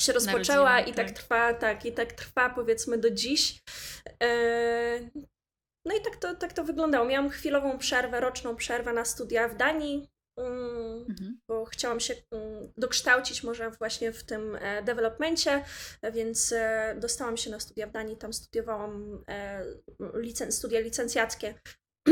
się 0.00 0.12
rozpoczęła 0.12 0.80
i 0.80 0.94
tak. 0.94 1.06
tak. 1.06 1.16
trwa, 1.16 1.54
tak, 1.54 1.84
i 1.84 1.92
tak 1.92 2.12
trwa 2.12 2.50
powiedzmy 2.50 2.98
do 2.98 3.10
dziś. 3.10 3.62
No 5.88 5.94
i 5.94 6.00
tak 6.00 6.16
to, 6.16 6.34
tak 6.34 6.52
to 6.52 6.64
wyglądało. 6.64 7.06
Miałam 7.06 7.30
chwilową 7.30 7.78
przerwę, 7.78 8.20
roczną 8.20 8.56
przerwę 8.56 8.92
na 8.92 9.04
studia 9.04 9.48
w 9.48 9.56
Danii, 9.56 10.08
mhm. 11.08 11.40
bo 11.48 11.64
chciałam 11.64 12.00
się 12.00 12.14
mm, 12.30 12.72
dokształcić 12.76 13.42
może 13.42 13.70
właśnie 13.70 14.12
w 14.12 14.24
tym 14.24 14.56
e, 14.60 14.82
developmencie, 14.82 15.64
więc 16.12 16.52
e, 16.52 16.96
dostałam 17.00 17.36
się 17.36 17.50
na 17.50 17.60
studia 17.60 17.86
w 17.86 17.92
Danii, 17.92 18.16
tam 18.16 18.32
studiowałam 18.32 19.24
e, 19.28 19.64
licen 20.14 20.52
studia 20.52 20.80
licencjackie 20.80 21.54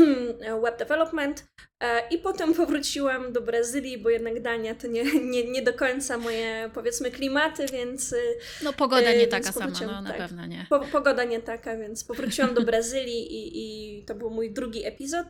web 0.63 0.79
development 0.79 1.47
e, 1.83 2.07
i 2.09 2.17
potem 2.17 2.53
powróciłam 2.53 3.33
do 3.33 3.41
Brazylii, 3.41 3.97
bo 3.97 4.09
jednak 4.09 4.41
Dania 4.41 4.75
to 4.75 4.87
nie, 4.87 5.03
nie, 5.21 5.51
nie 5.51 5.61
do 5.61 5.73
końca 5.73 6.17
moje 6.17 6.69
powiedzmy 6.73 7.11
klimaty, 7.11 7.65
więc... 7.65 8.13
E, 8.13 8.17
no 8.63 8.73
pogoda 8.73 9.13
nie 9.13 9.27
taka 9.27 9.51
sama, 9.51 9.79
no 9.81 10.01
na 10.01 10.09
tak, 10.09 10.17
pewno 10.17 10.45
nie. 10.45 10.65
Po, 10.69 10.79
pogoda 10.79 11.23
nie 11.23 11.41
taka, 11.41 11.77
więc 11.77 12.03
powróciłam 12.03 12.53
do 12.53 12.61
Brazylii 12.61 13.33
i, 13.33 13.51
i 13.99 14.05
to 14.05 14.15
był 14.15 14.29
mój 14.29 14.53
drugi 14.53 14.85
epizod. 14.85 15.27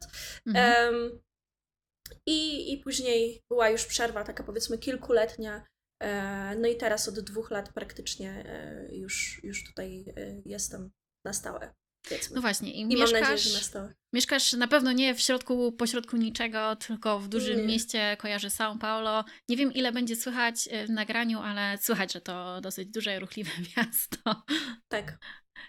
Mhm. 0.47 0.93
Um, 0.93 1.19
i, 2.25 2.73
I 2.73 2.77
później 2.77 3.41
była 3.51 3.69
już 3.69 3.86
przerwa, 3.86 4.23
taka 4.23 4.43
powiedzmy 4.43 4.77
kilkuletnia. 4.77 5.65
E, 6.03 6.56
no 6.56 6.67
i 6.67 6.75
teraz 6.75 7.08
od 7.08 7.19
dwóch 7.19 7.51
lat 7.51 7.73
praktycznie 7.73 8.43
już, 8.91 9.43
już 9.43 9.63
tutaj 9.63 10.06
jestem 10.45 10.91
na 11.25 11.34
stałe. 11.34 11.73
No 12.35 12.41
właśnie, 12.41 12.73
i, 12.73 12.79
I 12.79 12.85
mieszkasz, 12.85 13.11
mam 13.11 13.21
nadzieję, 13.21 13.37
że 13.37 13.57
na 13.57 13.63
stałe. 13.63 13.93
Mieszkasz 14.13 14.53
na 14.53 14.67
pewno 14.67 14.91
nie 14.91 15.15
w 15.15 15.21
środku, 15.21 15.71
pośrodku 15.71 16.17
niczego, 16.17 16.75
tylko 16.75 17.19
w 17.19 17.27
dużym 17.27 17.57
nie. 17.57 17.63
mieście, 17.63 18.17
kojarzy 18.19 18.47
São 18.47 18.77
Paulo. 18.77 19.25
Nie 19.49 19.57
wiem, 19.57 19.73
ile 19.73 19.91
będzie 19.91 20.15
słychać 20.15 20.69
w 20.87 20.89
nagraniu, 20.89 21.39
ale 21.39 21.77
słychać, 21.77 22.13
że 22.13 22.21
to 22.21 22.61
dosyć 22.61 22.89
duże 22.89 23.19
ruchliwe 23.19 23.51
miasto. 23.77 24.43
Tak. 24.87 25.17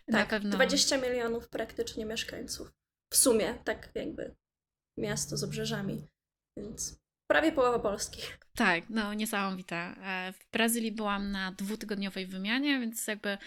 Na 0.08 0.18
tak, 0.18 0.28
pewno. 0.28 0.50
20 0.50 0.96
milionów 0.96 1.48
praktycznie 1.48 2.04
mieszkańców. 2.04 2.72
W 3.12 3.16
sumie, 3.16 3.54
tak 3.64 3.90
jakby 3.94 4.34
miasto 4.98 5.36
z 5.36 5.44
obrzeżami. 5.44 6.06
Więc 6.56 6.98
prawie 7.30 7.52
połowa 7.52 7.78
Polski. 7.78 8.22
Tak, 8.54 8.84
no 8.90 9.14
niesamowite. 9.14 9.76
E, 9.76 10.32
w 10.32 10.50
Brazylii 10.52 10.92
byłam 10.92 11.30
na 11.30 11.52
dwutygodniowej 11.52 12.26
wymianie, 12.26 12.80
więc 12.80 13.06
jakby 13.06 13.38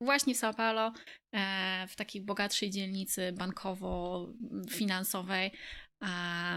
właśnie 0.00 0.34
w 0.34 0.38
São 0.38 0.54
Paulo, 0.54 0.92
e, 1.34 1.86
w 1.88 1.96
takiej 1.96 2.22
bogatszej 2.22 2.70
dzielnicy 2.70 3.32
bankowo-finansowej, 3.32 5.50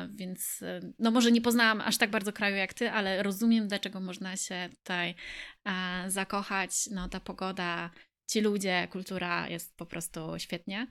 więc 0.09 0.61
e, 0.61 0.79
no 0.99 1.11
może 1.11 1.31
nie 1.31 1.41
poznałam 1.41 1.81
aż 1.81 1.97
tak 1.97 2.11
bardzo 2.11 2.33
kraju 2.33 2.55
jak 2.55 2.73
ty, 2.73 2.91
ale 2.91 3.23
rozumiem, 3.23 3.67
dlaczego 3.67 3.99
można 3.99 4.37
się 4.37 4.69
tutaj 4.77 5.15
zakochać. 6.07 6.71
No 6.91 7.09
ta 7.09 7.19
pogoda, 7.19 7.91
ci 8.31 8.41
ludzie, 8.41 8.87
kultura 8.91 9.49
jest 9.49 9.75
po 9.75 9.85
prostu 9.85 10.19
świetnie. 10.37 10.87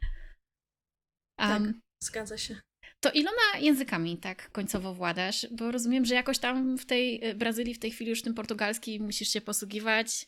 Um, 1.38 1.74
tak, 1.74 1.82
zgadza 2.04 2.38
się. 2.38 2.60
To 3.00 3.12
iloma 3.12 3.58
językami 3.60 4.18
tak 4.18 4.50
końcowo 4.50 4.94
władasz? 4.94 5.46
Bo 5.50 5.72
rozumiem, 5.72 6.04
że 6.04 6.14
jakoś 6.14 6.38
tam 6.38 6.78
w 6.78 6.86
tej 6.86 7.34
Brazylii 7.34 7.74
w 7.74 7.78
tej 7.78 7.90
chwili 7.90 8.10
już 8.10 8.22
tym 8.22 8.34
portugalskim 8.34 9.04
musisz 9.04 9.28
się 9.28 9.40
posługiwać, 9.40 10.26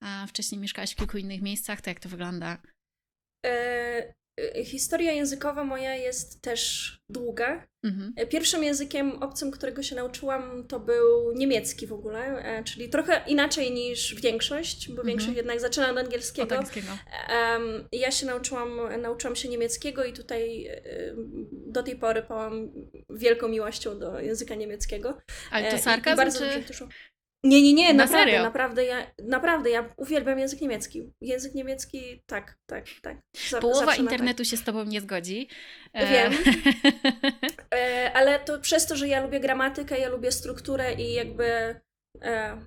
a 0.00 0.26
wcześniej 0.26 0.60
mieszkałaś 0.60 0.92
w 0.92 0.96
kilku 0.96 1.18
innych 1.18 1.42
miejscach, 1.42 1.80
to 1.80 1.90
jak 1.90 2.00
to 2.00 2.08
wygląda? 2.08 2.62
E, 3.46 4.14
Y, 4.40 4.64
historia 4.64 5.12
językowa 5.12 5.64
moja 5.64 5.94
jest 5.94 6.42
też 6.42 6.92
długa. 7.08 7.66
Mhm. 7.84 8.14
Y, 8.20 8.26
pierwszym 8.26 8.64
językiem 8.64 9.22
obcym, 9.22 9.50
którego 9.50 9.82
się 9.82 9.96
nauczyłam, 9.96 10.66
to 10.68 10.80
był 10.80 11.32
niemiecki 11.34 11.86
w 11.86 11.92
ogóle, 11.92 12.18
e, 12.20 12.64
czyli 12.64 12.88
trochę 12.88 13.22
inaczej 13.26 13.72
niż 13.72 14.14
większość, 14.14 14.86
bo 14.88 14.92
mhm. 14.92 15.08
większość 15.08 15.36
jednak 15.36 15.60
zaczyna 15.60 15.90
od 15.90 15.98
angielskiego. 15.98 16.46
Od 16.46 16.52
angielskiego. 16.52 16.88
Um, 16.88 17.88
ja 17.92 18.10
się 18.10 18.26
nauczyłam, 18.26 19.00
nauczyłam 19.02 19.36
się 19.36 19.48
niemieckiego 19.48 20.04
i 20.04 20.12
tutaj 20.12 20.66
y, 20.66 21.14
do 21.50 21.82
tej 21.82 21.96
pory 21.96 22.22
pałam 22.22 22.72
wielką 23.10 23.48
miłością 23.48 23.98
do 23.98 24.20
języka 24.20 24.54
niemieckiego. 24.54 25.18
Ale 25.50 25.70
to 25.70 25.78
sarkazm, 25.78 26.16
bardzo 26.16 26.38
czy... 26.38 26.88
Nie, 27.46 27.62
nie, 27.62 27.72
nie, 27.72 27.94
Na 27.94 28.04
naprawdę, 28.04 28.30
serio? 28.30 28.42
naprawdę, 28.42 28.84
ja, 28.84 28.96
naprawdę, 29.24 29.70
ja 29.70 29.94
uwielbiam 29.96 30.38
język 30.38 30.60
niemiecki. 30.60 31.12
Język 31.20 31.54
niemiecki, 31.54 32.22
tak, 32.26 32.58
tak, 32.66 32.84
tak. 33.02 33.16
Połowa 33.60 33.94
internetu 33.94 34.38
tak. 34.38 34.46
się 34.46 34.56
z 34.56 34.64
tobą 34.64 34.84
nie 34.84 35.00
zgodzi. 35.00 35.48
E, 35.92 36.06
Wiem, 36.06 36.32
e, 37.74 38.12
ale 38.14 38.38
to 38.38 38.60
przez 38.60 38.86
to, 38.86 38.96
że 38.96 39.08
ja 39.08 39.22
lubię 39.22 39.40
gramatykę, 39.40 39.98
ja 39.98 40.08
lubię 40.08 40.32
strukturę 40.32 40.94
i 40.94 41.12
jakby 41.12 41.80
e, 42.22 42.60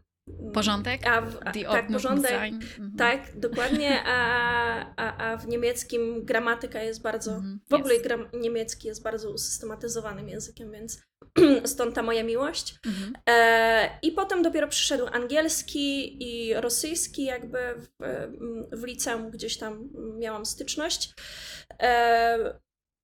Porządek? 0.54 1.08
A 1.08 1.22
w, 1.22 1.38
a, 1.46 1.52
tak, 1.52 1.88
porządek. 1.88 2.32
Mhm. 2.32 2.96
Tak, 2.98 3.40
dokładnie. 3.40 4.04
A, 4.06 4.96
a, 4.96 5.32
a 5.32 5.38
w 5.38 5.48
niemieckim 5.48 6.26
gramatyka 6.26 6.84
jest 6.84 7.02
bardzo. 7.02 7.32
Mhm. 7.32 7.60
W 7.70 7.74
ogóle 7.74 8.00
gram, 8.00 8.28
niemiecki 8.34 8.88
jest 8.88 9.04
bardzo 9.04 9.32
usystematyzowanym 9.32 10.30
językiem, 10.30 10.72
więc 10.72 11.02
stąd 11.66 11.96
ta 11.96 12.04
moja 12.04 12.24
miłość. 12.24 12.76
Mhm. 12.86 13.14
E, 13.30 14.00
I 14.02 14.12
potem 14.12 14.42
dopiero 14.42 14.68
przyszedł 14.68 15.08
angielski 15.12 16.18
i 16.24 16.54
rosyjski, 16.54 17.24
jakby 17.24 17.60
w, 17.78 17.90
w 18.72 18.84
liceum 18.84 19.32
gdzieś 19.32 19.58
tam 19.58 19.90
miałam 20.18 20.46
styczność. 20.46 21.14
E, 21.82 22.60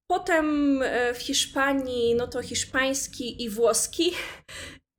Potem 0.07 0.79
w 1.13 1.17
Hiszpanii, 1.17 2.15
no 2.15 2.27
to 2.27 2.41
hiszpański 2.41 3.43
i 3.43 3.49
włoski. 3.49 4.11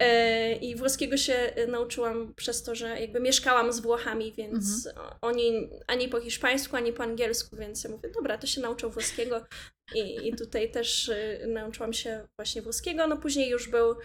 E, 0.02 0.52
I 0.56 0.76
włoskiego 0.76 1.16
się 1.16 1.34
e, 1.34 1.66
nauczyłam 1.66 2.34
przez 2.34 2.62
to, 2.62 2.74
że 2.74 3.00
jakby 3.00 3.20
mieszkałam 3.20 3.72
z 3.72 3.80
Włochami, 3.80 4.32
więc 4.32 4.86
mhm. 4.86 5.18
oni 5.22 5.70
ani 5.86 6.08
po 6.08 6.20
hiszpańsku, 6.20 6.76
ani 6.76 6.92
po 6.92 7.02
angielsku, 7.02 7.56
więc 7.56 7.84
ja 7.84 7.90
mówię, 7.90 8.10
dobra, 8.10 8.38
to 8.38 8.46
się 8.46 8.60
nauczę 8.60 8.88
włoskiego. 8.88 9.46
I, 9.94 10.28
i 10.28 10.36
tutaj 10.36 10.70
też 10.70 11.08
e, 11.08 11.46
nauczyłam 11.46 11.92
się 11.92 12.28
właśnie 12.38 12.62
włoskiego. 12.62 13.06
No 13.06 13.16
później 13.16 13.50
już 13.50 13.68
był 13.68 13.96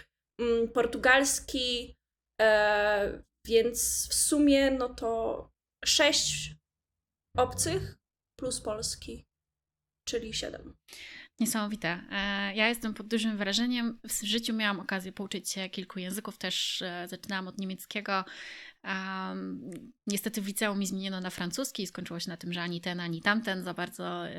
mm, 0.41 0.67
portugalski, 0.67 1.95
e, 2.41 3.23
więc 3.47 4.08
w 4.10 4.13
sumie 4.13 4.71
no 4.71 4.89
to 4.89 5.49
sześć 5.86 6.56
obcych 7.38 7.97
plus 8.39 8.62
polski, 8.62 9.25
czyli 10.08 10.34
siedem. 10.34 10.75
Niesamowite. 11.41 12.04
E, 12.12 12.56
ja 12.56 12.69
jestem 12.69 12.93
pod 12.93 13.08
dużym 13.08 13.38
wrażeniem. 13.38 13.99
W 14.04 14.23
życiu 14.23 14.54
miałam 14.54 14.80
okazję 14.80 15.12
pouczyć 15.12 15.49
się 15.49 15.69
kilku 15.69 15.99
języków, 15.99 16.38
też 16.38 16.82
e, 16.82 17.08
zaczynałam 17.08 17.47
od 17.47 17.58
niemieckiego. 17.58 18.25
Niestety 20.08 20.41
w 20.41 20.47
liceum 20.47 20.80
mi 20.80 20.88
zmieniono 20.88 21.21
na 21.21 21.30
francuski 21.30 21.84
i 21.84 21.88
skończyło 21.88 22.19
się 22.19 22.30
na 22.30 22.38
tym, 22.38 22.54
że 22.54 22.62
ani 22.62 22.82
ten, 22.82 22.99
ani 22.99 23.21
tamten 23.21 23.63
za 23.63 23.73
bardzo 23.73 24.27
e, 24.27 24.36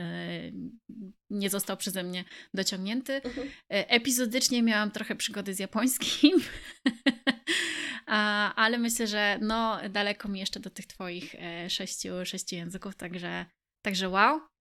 nie 1.31 1.51
został 1.51 1.77
przeze 1.77 2.03
mnie 2.03 2.25
dociągnięty. 2.55 3.13
Mhm. 3.13 3.49
Epizodycznie 3.69 4.63
miałam 4.63 4.91
trochę 4.91 5.17
przygody 5.17 5.55
z 5.55 5.59
japońskim, 5.59 6.39
ale 8.57 8.79
myślę, 8.79 9.07
że 9.07 9.39
no 9.41 9.79
daleko 9.91 10.29
mi 10.29 10.41
jeszcze 10.41 10.61
do 10.61 10.71
tych 10.71 10.87
twoich 10.87 11.35
sześciu, 11.69 12.11
sześciu 12.25 12.57
języków, 12.57 12.97
także, 12.97 13.47
także 13.85 14.09
wow. 14.09 14.52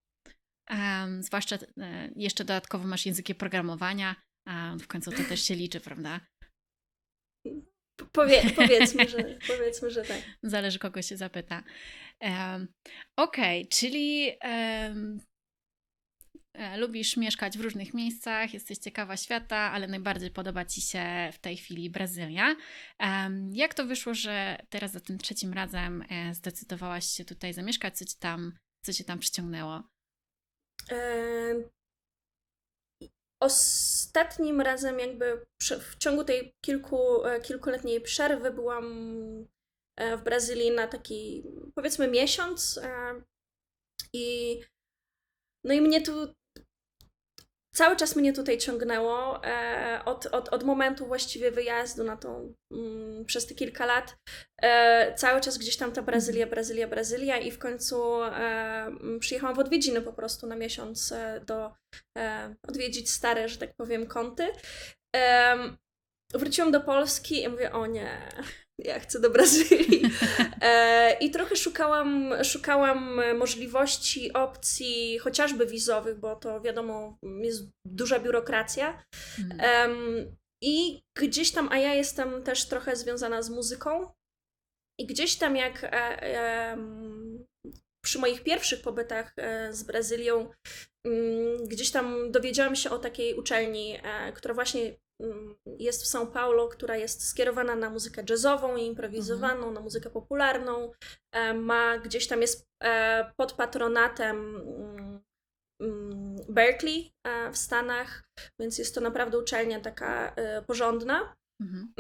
Um, 0.71 1.23
zwłaszcza 1.23 1.55
e, 1.55 2.10
jeszcze 2.15 2.43
dodatkowo 2.43 2.88
masz 2.88 3.05
języki 3.05 3.36
programowania, 3.36 4.15
a 4.47 4.75
w 4.81 4.88
końcu 4.88 5.12
to 5.12 5.23
też 5.23 5.41
się 5.41 5.55
liczy, 5.55 5.79
prawda? 5.79 6.19
Powie, 8.12 8.41
powiedzmy, 8.55 9.10
że, 9.10 9.38
powiedzmy, 9.47 9.91
że 9.91 10.01
tak. 10.01 10.21
Zależy, 10.43 10.79
kogo 10.79 11.01
się 11.01 11.17
zapyta. 11.17 11.63
Um, 12.21 12.67
Okej, 13.17 13.62
okay, 13.62 13.69
czyli 13.71 14.31
um, 14.43 15.19
lubisz 16.77 17.17
mieszkać 17.17 17.57
w 17.57 17.62
różnych 17.62 17.93
miejscach, 17.93 18.53
jesteś 18.53 18.77
ciekawa 18.77 19.17
świata, 19.17 19.57
ale 19.57 19.88
najbardziej 19.88 20.31
podoba 20.31 20.65
Ci 20.65 20.81
się 20.81 21.29
w 21.34 21.39
tej 21.39 21.57
chwili 21.57 21.89
Brazylia. 21.89 22.55
Um, 22.99 23.49
jak 23.53 23.73
to 23.73 23.86
wyszło, 23.86 24.13
że 24.13 24.57
teraz 24.69 24.91
za 24.91 24.99
tym 24.99 25.17
trzecim 25.17 25.53
razem 25.53 26.03
e, 26.10 26.34
zdecydowałaś 26.36 27.05
się 27.05 27.25
tutaj 27.25 27.53
zamieszkać? 27.53 27.97
Co 27.97 28.05
Ci 28.05 28.17
tam, 28.19 28.53
co 28.86 28.93
cię 28.93 29.03
tam 29.03 29.19
przyciągnęło? 29.19 29.84
Ostatnim 33.41 34.62
razem, 34.62 35.00
jakby 35.00 35.46
w 35.80 35.98
ciągu 35.98 36.24
tej 36.24 36.56
kilku, 36.62 37.26
e, 37.26 37.41
kilkuletniej 37.41 38.02
przerwy, 38.02 38.52
byłam 38.52 38.86
e, 39.96 40.17
w 40.17 40.24
Brazylii 40.24 40.72
na 40.72 40.88
taki, 40.88 41.44
powiedzmy, 41.76 42.08
miesiąc. 42.08 42.78
E, 42.84 43.22
I 44.13 44.60
no 45.63 45.74
i 45.74 45.82
mnie 45.82 46.02
tu 46.02 46.34
cały 47.73 47.95
czas 47.95 48.15
mnie 48.15 48.34
tutaj 48.34 48.57
ciągnęło 48.57 49.45
e, 49.45 50.01
od, 50.05 50.25
od, 50.25 50.49
od 50.49 50.63
momentu 50.63 51.07
właściwie 51.07 51.51
wyjazdu 51.51 52.03
na 52.03 52.17
tą, 52.17 52.53
mm, 52.71 53.25
przez 53.25 53.47
te 53.47 53.55
kilka 53.55 53.86
lat. 53.86 54.17
E, 54.62 55.15
cały 55.15 55.41
czas 55.41 55.57
gdzieś 55.57 55.77
tam 55.77 55.91
ta 55.91 56.01
Brazylia, 56.01 56.47
Brazylia, 56.47 56.88
Brazylia 56.88 57.38
i 57.38 57.51
w 57.51 57.60
końcu 57.60 58.23
e, 58.23 58.91
przyjechałam 59.19 59.55
w 59.55 59.60
odwiedziny 59.60 60.01
po 60.01 60.13
prostu 60.13 60.47
na 60.47 60.55
miesiąc 60.55 61.12
e, 61.12 61.41
do 61.45 61.73
e, 62.17 62.55
odwiedzić 62.67 63.12
stare, 63.12 63.49
że 63.49 63.57
tak 63.57 63.75
powiem, 63.75 64.07
kąty. 64.07 64.47
wróciłam 66.34 66.71
do 66.71 66.81
Polski 66.81 67.43
i 67.43 67.49
mówię, 67.49 67.71
o 67.71 67.86
nie, 67.86 68.31
ja 68.86 69.00
chcę 69.00 69.20
do 69.20 69.30
Brazylii. 69.30 70.02
E, 70.62 71.17
I 71.20 71.32
trochę 71.32 71.56
szukałam, 71.56 72.34
szukałam 72.44 73.22
możliwości, 73.38 74.34
opcji, 74.34 75.20
chociażby 75.20 75.65
wizowych, 75.65 76.20
bo 76.20 76.36
to 76.36 76.62
wiadomo, 76.62 77.17
jest 77.44 77.63
duża 77.86 78.20
biurokracja. 78.20 79.04
Hmm. 79.36 80.36
I 80.63 81.02
gdzieś 81.17 81.52
tam, 81.52 81.70
a 81.72 81.78
ja 81.78 81.94
jestem 81.94 82.44
też 82.44 82.65
trochę 82.65 82.96
związana 82.96 83.41
z 83.41 83.50
muzyką. 83.50 84.12
I 85.00 85.06
gdzieś 85.06 85.36
tam, 85.36 85.56
jak 85.56 85.84
e, 85.84 85.94
e, 85.94 86.78
przy 88.06 88.20
moich 88.20 88.44
pierwszych 88.44 88.82
pobytach 88.82 89.34
e, 89.38 89.74
z 89.74 89.84
Brazylią, 89.84 90.52
gdzieś 91.68 91.92
tam 91.92 92.32
dowiedziałam 92.32 92.76
się 92.76 92.90
o 92.90 93.00
takiej 93.00 93.36
uczelni, 93.36 93.98
e, 94.04 94.34
która 94.34 94.54
właśnie 94.54 94.96
Mm, 95.22 95.56
jest 95.80 96.04
w 96.04 96.08
São 96.08 96.28
Paulo, 96.28 96.68
która 96.68 96.98
jest 96.98 97.28
skierowana 97.28 97.76
na 97.76 97.90
muzykę 97.90 98.24
jazzową 98.30 98.76
i 98.76 98.86
improwizowaną, 98.86 99.58
mhm. 99.58 99.74
na 99.74 99.82
muzykę 99.82 100.10
popularną. 100.10 100.92
E, 101.32 101.54
ma 101.54 101.98
gdzieś 101.98 102.28
tam 102.28 102.42
jest 102.42 102.68
e, 102.84 103.32
pod 103.38 103.54
patronatem 103.54 104.56
mm, 104.56 105.22
mm, 105.82 106.36
Berkeley 106.50 107.12
w 107.52 107.58
Stanach, 107.58 108.24
więc 108.60 108.78
jest 108.78 108.96
to 108.96 109.02
naprawdę 109.02 109.38
uczelnia 109.38 109.80
taka 109.80 110.36
porządna. 110.68 111.36
Mhm. 111.62 111.94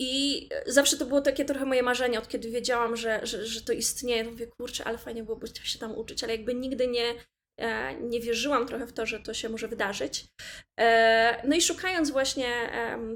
I 0.00 0.48
zawsze 0.66 0.96
to 0.96 1.06
było 1.06 1.20
takie 1.20 1.44
trochę 1.44 1.64
moje 1.64 1.82
marzenie, 1.82 2.18
od 2.18 2.28
kiedy 2.28 2.50
wiedziałam, 2.50 2.96
że, 2.96 3.26
że, 3.26 3.46
że 3.46 3.60
to 3.62 3.72
istnieje. 3.72 4.24
Mówię, 4.24 4.46
kurczę, 4.46 4.84
ale 4.84 4.98
fajnie 4.98 5.24
byłoby 5.24 5.46
się 5.46 5.78
tam 5.78 5.98
uczyć, 5.98 6.24
ale 6.24 6.36
jakby 6.36 6.54
nigdy 6.54 6.86
nie, 6.88 7.14
nie 8.00 8.20
wierzyłam 8.20 8.66
trochę 8.66 8.86
w 8.86 8.92
to, 8.92 9.06
że 9.06 9.20
to 9.20 9.34
się 9.34 9.48
może 9.48 9.68
wydarzyć. 9.68 10.26
E, 10.80 11.48
no 11.48 11.56
i 11.56 11.62
szukając 11.62 12.10
właśnie 12.10 12.48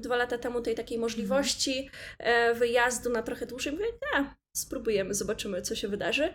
dwa 0.01 0.17
lata 0.17 0.39
temu 0.39 0.61
tej 0.61 0.75
takiej 0.75 0.99
możliwości 0.99 1.91
e, 2.19 2.55
wyjazdu 2.55 3.11
na 3.11 3.23
trochę 3.23 3.47
dłużej, 3.47 3.73
mówię, 3.73 3.85
ja, 4.13 4.35
spróbujemy, 4.57 5.15
zobaczymy, 5.15 5.63
co 5.63 5.75
się 5.75 5.89
wydarzy. 5.89 6.35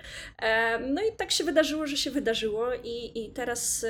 No 0.87 1.01
i 1.01 1.15
tak 1.17 1.31
się 1.31 1.43
wydarzyło, 1.43 1.87
że 1.87 1.97
się 1.97 2.11
wydarzyło 2.11 2.73
i, 2.83 3.25
i 3.25 3.33
teraz 3.33 3.85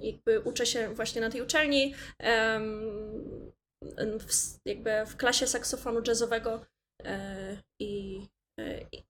jakby 0.00 0.40
uczę 0.40 0.66
się 0.66 0.94
właśnie 0.94 1.20
na 1.20 1.30
tej 1.30 1.42
uczelni 1.42 1.94
w, 4.18 4.58
jakby 4.64 4.90
w 5.06 5.16
klasie 5.16 5.46
saksofonu 5.46 6.02
jazzowego 6.06 6.66
e, 7.04 7.56
i, 7.80 7.98
e, 7.98 7.99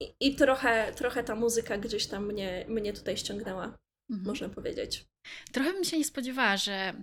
i, 0.01 0.15
i, 0.21 0.35
trochę, 0.35 0.93
trochę 0.93 1.25
ta 1.25 1.35
muzyka 1.35 1.79
gdzieś 1.79 2.07
tam 2.07 2.27
mnie, 2.27 2.65
mnie 2.69 2.93
tutaj 2.93 3.17
ściągnęła, 3.17 3.65
mhm. 4.11 4.27
można 4.27 4.49
powiedzieć. 4.49 5.05
Trochę 5.53 5.73
bym 5.73 5.85
się 5.85 5.99
nie 5.99 6.05
spodziewała, 6.05 6.57
że. 6.57 6.95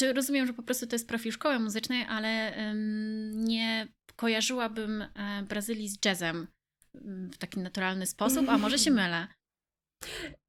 Czy 0.00 0.12
rozumiem, 0.12 0.46
że 0.46 0.52
po 0.52 0.62
prostu 0.62 0.86
to 0.86 0.94
jest 0.94 1.08
profil 1.08 1.32
szkoły 1.32 1.58
muzycznej, 1.58 2.04
ale 2.08 2.54
um, 2.56 3.44
nie 3.44 3.88
kojarzyłabym 4.16 5.02
e, 5.02 5.42
Brazylii 5.48 5.88
z 5.88 6.04
jazzem 6.04 6.46
w 7.32 7.38
taki 7.38 7.60
naturalny 7.60 8.06
sposób, 8.06 8.48
a 8.48 8.58
może 8.58 8.78
się 8.78 8.90
mylę. 9.00 9.26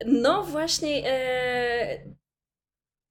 No 0.05 0.43
właśnie, 0.43 1.11
e, 1.11 2.15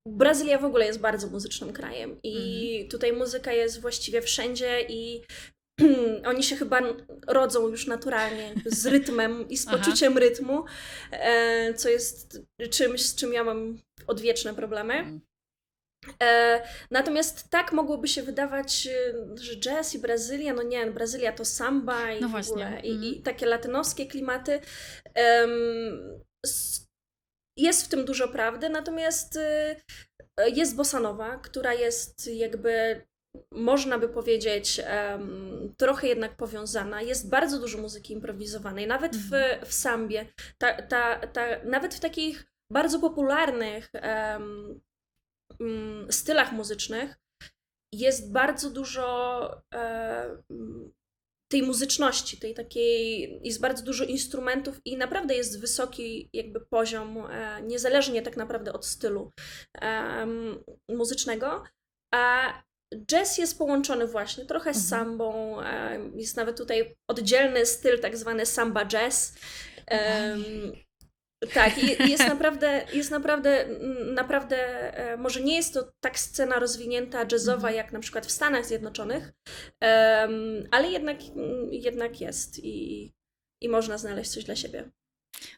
Brazylia 0.09 0.59
w 0.59 0.65
ogóle 0.65 0.87
jest 0.87 1.01
bardzo 1.01 1.27
muzycznym 1.27 1.73
krajem 1.73 2.19
i 2.23 2.37
mhm. 2.73 2.91
tutaj 2.91 3.13
muzyka 3.13 3.53
jest 3.53 3.81
właściwie 3.81 4.23
wszędzie 4.23 4.87
i 4.89 5.23
oni 6.31 6.43
się 6.43 6.57
chyba 6.57 6.81
rodzą 7.27 7.69
już 7.69 7.87
naturalnie 7.87 8.55
z 8.67 8.87
rytmem 8.87 9.49
i 9.49 9.57
z 9.57 9.67
poczuciem 9.67 10.13
Aha. 10.13 10.21
rytmu, 10.21 10.65
e, 11.11 11.75
co 11.75 11.89
jest 11.89 12.41
czymś, 12.71 13.07
z 13.07 13.15
czym 13.15 13.33
ja 13.33 13.45
mam 13.45 13.79
odwieczne 14.07 14.55
problemy. 14.55 14.95
Mhm. 14.95 15.21
E, 16.23 16.63
natomiast 16.91 17.51
tak 17.51 17.73
mogłoby 17.73 18.09
się 18.09 18.23
wydawać, 18.23 18.89
że 19.35 19.57
jazz 19.57 19.95
i 19.95 19.99
Brazylia, 19.99 20.55
no 20.55 20.63
nie, 20.63 20.87
Brazylia 20.87 21.33
to 21.33 21.45
samba 21.45 22.13
i 22.13 22.21
no 22.21 22.29
w 22.29 22.35
ogóle, 22.35 22.67
mm. 22.67 22.85
i, 22.85 22.89
i, 22.89 22.93
mhm. 22.93 23.23
takie 23.23 23.47
latynoskie 23.47 24.07
klimaty. 24.07 24.61
Jest 27.57 27.85
w 27.85 27.89
tym 27.89 28.05
dużo 28.05 28.29
prawdy, 28.29 28.69
natomiast 28.69 29.37
y, 29.37 29.77
jest 30.55 30.77
bosanowa, 30.77 31.37
która 31.37 31.75
jest 31.75 32.27
jakby 32.27 33.03
można 33.51 33.99
by 33.99 34.09
powiedzieć, 34.09 34.81
um, 35.11 35.75
trochę 35.77 36.07
jednak 36.07 36.37
powiązana. 36.37 37.03
Jest 37.03 37.31
bardzo 37.31 37.61
dużo 37.61 37.79
muzyki 37.79 38.13
improwizowanej, 38.13 38.87
nawet 38.87 39.17
w, 39.17 39.35
mhm. 39.35 39.67
w 39.67 39.73
sambie, 39.73 40.27
ta, 40.59 40.83
ta, 40.83 41.27
ta, 41.27 41.65
nawet 41.65 41.95
w 41.95 42.01
takich 42.01 42.47
bardzo 42.71 42.99
popularnych 42.99 43.91
um, 43.95 44.81
um, 45.61 46.07
stylach 46.11 46.53
muzycznych 46.53 47.17
jest 47.93 48.33
bardzo 48.33 48.71
dużo 48.71 49.51
tej 51.51 51.63
muzyczności, 51.63 52.37
tej 52.37 52.55
takiej, 52.55 53.41
jest 53.43 53.61
bardzo 53.61 53.85
dużo 53.85 54.05
instrumentów 54.05 54.81
i 54.85 54.97
naprawdę 54.97 55.35
jest 55.35 55.61
wysoki 55.61 56.31
jakby 56.33 56.61
poziom, 56.61 57.19
e, 57.19 57.63
niezależnie 57.63 58.23
tak 58.23 58.37
naprawdę 58.37 58.73
od 58.73 58.87
stylu 58.87 59.33
muzycznego, 60.89 61.65
a 62.15 62.53
jazz 63.07 63.39
jest 63.39 63.59
połączony 63.59 64.07
właśnie 64.07 64.45
trochę 64.45 64.75
z 64.75 64.93
mhm. 64.93 65.05
sambą, 65.05 65.57
jest 66.15 66.37
nawet 66.37 66.57
tutaj 66.57 66.97
oddzielny 67.11 67.67
styl, 67.67 68.01
tak 68.01 68.17
zwany 68.17 68.47
samba 68.47 68.87
jazz. 68.87 69.35
Tak, 71.55 71.79
jest 72.09 72.29
naprawdę, 72.29 72.85
jest 72.93 73.11
naprawdę, 73.11 73.67
naprawdę, 74.15 74.57
e, 74.97 75.17
może 75.17 75.41
nie 75.41 75.57
jest 75.57 75.75
to 75.75 75.93
tak 76.01 76.19
scena 76.19 76.59
rozwinięta 76.59 77.27
jazzowa 77.33 77.69
mhm. 77.69 77.75
jak 77.75 77.93
na 77.93 78.01
przykład 78.01 78.27
w 78.27 78.31
Stanach 78.31 78.67
Zjednoczonych, 78.67 79.33
ale 80.71 80.91
jednak, 80.91 81.17
jednak 81.71 82.21
jest 82.21 82.65
i, 82.65 83.13
i 83.63 83.69
można 83.69 83.99
znaleźć 83.99 84.31
coś 84.31 84.45
dla 84.45 84.57
siebie. 84.57 84.91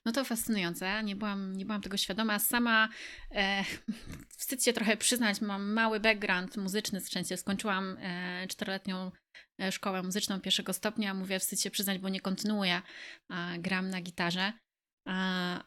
No 0.05 0.13
to 0.13 0.25
fascynujące, 0.25 1.03
nie 1.05 1.17
byłam, 1.17 1.57
nie 1.57 1.67
byłam 1.67 1.83
tego 1.83 1.97
świadoma. 1.97 2.39
Sama 2.39 2.89
e, 3.31 3.65
wstyd 4.39 4.65
się 4.65 4.73
trochę 4.73 4.97
przyznać, 4.97 5.41
mam 5.41 5.73
mały 5.73 6.01
background 6.01 6.57
muzyczny, 6.57 7.01
w 7.01 7.09
sensie 7.09 7.37
skończyłam 7.37 7.97
e, 8.01 8.47
czteroletnią 8.49 9.11
e, 9.63 9.73
szkołę 9.73 10.03
muzyczną 10.03 10.41
pierwszego 10.41 10.73
stopnia, 10.73 11.15
mówię 11.15 11.39
wstyd 11.39 11.61
się 11.61 11.71
przyznać, 11.71 11.99
bo 11.99 12.09
nie 12.09 12.21
kontynuuję, 12.21 12.83
a 13.29 13.59
gram 13.59 13.91
na 13.91 14.01
gitarze 14.01 14.53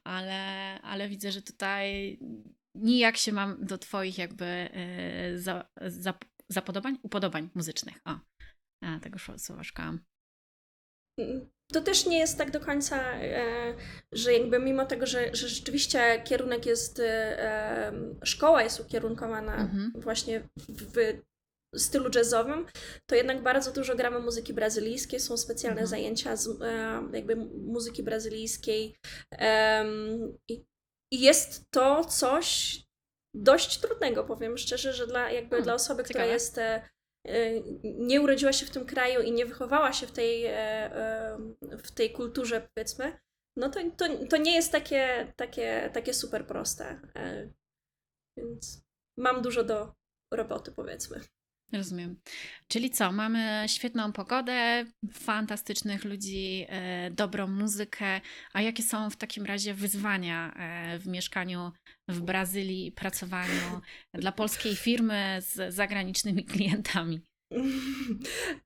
ale, 0.03 0.81
ale 0.81 1.09
widzę, 1.09 1.31
że 1.31 1.41
tutaj 1.41 2.19
nijak 2.75 3.17
się 3.17 3.31
mam 3.31 3.65
do 3.65 3.77
Twoich 3.77 4.17
jakby 4.17 4.45
e, 4.45 5.37
za, 5.37 5.69
za, 5.81 6.13
zapodobań, 6.49 6.97
upodobań 7.03 7.49
muzycznych. 7.55 8.01
O, 8.05 8.19
tego 9.01 9.19
słowa 9.37 9.63
szukałam. 9.63 9.99
To 11.73 11.81
też 11.81 12.05
nie 12.05 12.19
jest 12.19 12.37
tak 12.37 12.51
do 12.51 12.59
końca, 12.59 13.13
e, 13.13 13.73
że 14.11 14.33
jakby 14.33 14.59
mimo 14.59 14.85
tego, 14.85 15.05
że, 15.05 15.35
że 15.35 15.49
rzeczywiście 15.49 16.21
kierunek 16.25 16.65
jest, 16.65 16.99
e, 16.99 17.91
szkoła 18.23 18.63
jest 18.63 18.79
ukierunkowana 18.79 19.55
mhm. 19.55 19.91
właśnie 19.95 20.49
w 20.67 21.19
stylu 21.75 22.09
jazzowym, 22.15 22.65
to 23.05 23.15
jednak 23.15 23.43
bardzo 23.43 23.71
dużo 23.71 23.95
gramy 23.95 24.19
muzyki 24.19 24.53
brazylijskiej, 24.53 25.19
są 25.19 25.37
specjalne 25.37 25.81
mhm. 25.81 25.87
zajęcia 25.87 26.35
z 26.35 26.61
e, 26.61 27.01
jakby 27.13 27.35
muzyki 27.35 28.03
brazylijskiej 28.03 28.95
i 31.11 31.21
jest 31.21 31.71
to 31.71 32.05
coś 32.05 32.79
dość 33.35 33.79
trudnego, 33.79 34.23
powiem 34.23 34.57
szczerze, 34.57 34.93
że 34.93 35.07
dla, 35.07 35.31
jakby 35.31 35.49
hmm, 35.49 35.63
dla 35.63 35.73
osoby, 35.73 36.03
ciekawe. 36.03 36.13
która 36.13 36.25
jest 36.25 36.59
nie 37.83 38.21
urodziła 38.21 38.53
się 38.53 38.65
w 38.65 38.69
tym 38.69 38.85
kraju 38.85 39.21
i 39.21 39.31
nie 39.31 39.45
wychowała 39.45 39.93
się 39.93 40.07
w 40.07 40.11
tej, 40.11 40.45
w 41.61 41.91
tej 41.91 42.11
kulturze, 42.11 42.67
powiedzmy, 42.75 43.19
no 43.57 43.69
to, 43.69 43.79
to, 43.97 44.05
to 44.29 44.37
nie 44.37 44.55
jest 44.55 44.71
takie, 44.71 45.33
takie, 45.35 45.89
takie 45.93 46.13
super 46.13 46.47
proste. 46.47 46.99
Więc 48.37 48.83
mam 49.17 49.41
dużo 49.41 49.63
do 49.63 49.93
roboty, 50.33 50.71
powiedzmy. 50.71 51.21
Rozumiem. 51.73 52.19
Czyli 52.67 52.89
co, 52.89 53.11
mamy 53.11 53.65
świetną 53.67 54.11
pogodę, 54.11 54.85
fantastycznych 55.13 56.05
ludzi, 56.05 56.65
e, 56.69 57.11
dobrą 57.11 57.47
muzykę. 57.47 58.21
A 58.53 58.61
jakie 58.61 58.83
są 58.83 59.09
w 59.09 59.15
takim 59.15 59.45
razie 59.45 59.73
wyzwania 59.73 60.53
e, 60.53 60.99
w 60.99 61.07
mieszkaniu 61.07 61.71
w 62.07 62.21
Brazylii, 62.21 62.91
pracowaniu 62.91 63.81
dla 64.13 64.31
polskiej 64.31 64.75
firmy 64.75 65.37
z 65.39 65.73
zagranicznymi 65.73 66.45
klientami? 66.45 67.21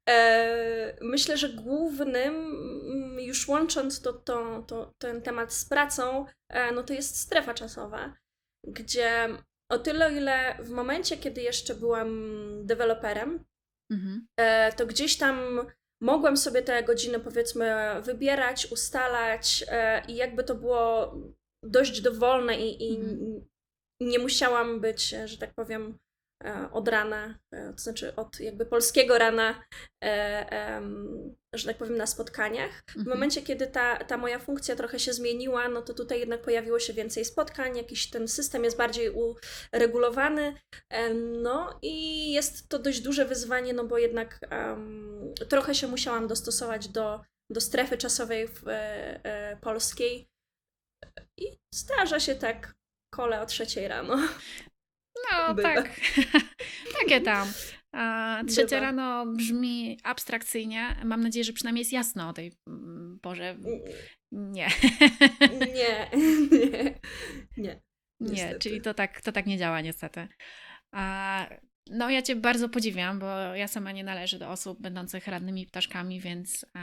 E, 0.09 0.97
myślę, 1.01 1.37
że 1.37 1.49
głównym, 1.49 2.35
mm, 2.35 3.19
już 3.19 3.47
łącząc 3.47 4.01
to, 4.01 4.13
to, 4.13 4.63
to, 4.67 4.91
ten 5.01 5.21
temat 5.21 5.53
z 5.53 5.65
pracą, 5.65 6.25
no 6.75 6.83
to 6.83 6.93
jest 6.93 7.19
strefa 7.19 7.53
czasowa, 7.53 8.13
gdzie 8.67 9.29
o 9.69 9.79
tyle, 9.79 10.05
o 10.05 10.09
ile 10.09 10.57
w 10.59 10.69
momencie, 10.69 11.17
kiedy 11.17 11.41
jeszcze 11.41 11.75
byłam 11.75 12.09
deweloperem, 12.65 13.45
mhm. 13.91 14.27
E, 14.39 14.73
to 14.73 14.85
gdzieś 14.85 15.17
tam 15.17 15.67
mogłam 16.01 16.37
sobie 16.37 16.61
te 16.61 16.83
godziny, 16.83 17.19
powiedzmy, 17.19 17.75
wybierać, 18.01 18.71
ustalać 18.71 19.65
e, 19.67 20.05
i 20.07 20.15
jakby 20.15 20.43
to 20.43 20.55
było 20.55 21.15
dość 21.63 22.01
dowolne 22.01 22.59
i, 22.59 22.83
i 22.91 22.95
mhm. 22.95 23.45
nie 24.01 24.19
musiałam 24.19 24.79
być, 24.79 25.15
że 25.25 25.37
tak 25.37 25.53
powiem, 25.53 25.97
od 26.71 26.87
rana, 26.87 27.39
e, 27.51 27.73
to 27.73 27.81
znaczy 27.81 28.15
od 28.15 28.39
jakby 28.39 28.65
polskiego 28.65 29.17
rana, 29.17 29.63
e, 30.03 30.81
że 31.53 31.67
tak 31.67 31.77
powiem, 31.77 31.97
na 31.97 32.07
spotkaniach. 32.07 32.83
W 32.87 32.97
mhm. 32.97 33.17
momencie, 33.17 33.41
kiedy 33.41 33.67
ta, 33.67 33.97
ta 33.97 34.17
moja 34.17 34.39
funkcja 34.39 34.75
trochę 34.75 34.99
się 34.99 35.13
zmieniła, 35.13 35.67
no 35.67 35.81
to 35.81 35.93
tutaj 35.93 36.19
jednak 36.19 36.41
pojawiło 36.41 36.79
się 36.79 36.93
więcej 36.93 37.25
spotkań, 37.25 37.77
jakiś 37.77 38.09
ten 38.09 38.27
system 38.27 38.63
jest 38.63 38.77
bardziej 38.77 39.11
uregulowany, 39.73 40.55
no 41.41 41.79
i 41.81 42.31
jest 42.31 42.69
to 42.69 42.79
dość 42.79 43.01
duże 43.01 43.25
wyzwanie, 43.25 43.73
no 43.73 43.83
bo 43.83 43.97
jednak 43.97 44.39
um, 44.51 45.33
trochę 45.49 45.75
się 45.75 45.87
musiałam 45.87 46.27
dostosować 46.27 46.87
do, 46.87 47.21
do 47.49 47.61
strefy 47.61 47.97
czasowej 47.97 48.47
w, 48.47 48.63
e, 48.67 49.57
polskiej 49.61 50.27
i 51.37 51.57
zdarza 51.73 52.19
się 52.19 52.35
tak 52.35 52.73
kole 53.13 53.41
o 53.41 53.45
trzeciej 53.45 53.87
rano. 53.87 54.17
No 55.31 55.53
Bywa. 55.53 55.73
tak, 55.73 55.99
takie 57.01 57.21
tam. 57.21 57.47
A 57.91 58.41
trzecia 58.47 58.75
Bywa. 58.75 58.79
rano 58.81 59.25
brzmi 59.25 59.99
abstrakcyjnie. 60.03 60.95
Mam 61.05 61.21
nadzieję, 61.21 61.43
że 61.43 61.53
przynajmniej 61.53 61.81
jest 61.81 61.93
jasno 61.93 62.29
o 62.29 62.33
tej 62.33 62.51
mm, 62.67 63.19
porze. 63.21 63.57
Nie. 64.31 64.67
Nie, 65.73 66.09
nie, 66.51 66.99
nie. 67.57 67.81
Nie, 68.19 68.55
czyli 68.59 68.81
to 68.81 68.93
tak, 68.93 69.21
to 69.21 69.31
tak 69.31 69.45
nie 69.45 69.57
działa 69.57 69.81
niestety. 69.81 70.27
A 70.91 71.47
no, 71.89 72.09
ja 72.09 72.21
Cię 72.21 72.35
bardzo 72.35 72.69
podziwiam, 72.69 73.19
bo 73.19 73.55
ja 73.55 73.67
sama 73.67 73.91
nie 73.91 74.03
należę 74.03 74.39
do 74.39 74.49
osób 74.49 74.81
będących 74.81 75.27
rannymi 75.27 75.67
ptaszkami, 75.67 76.19
więc 76.19 76.65
e, 76.75 76.79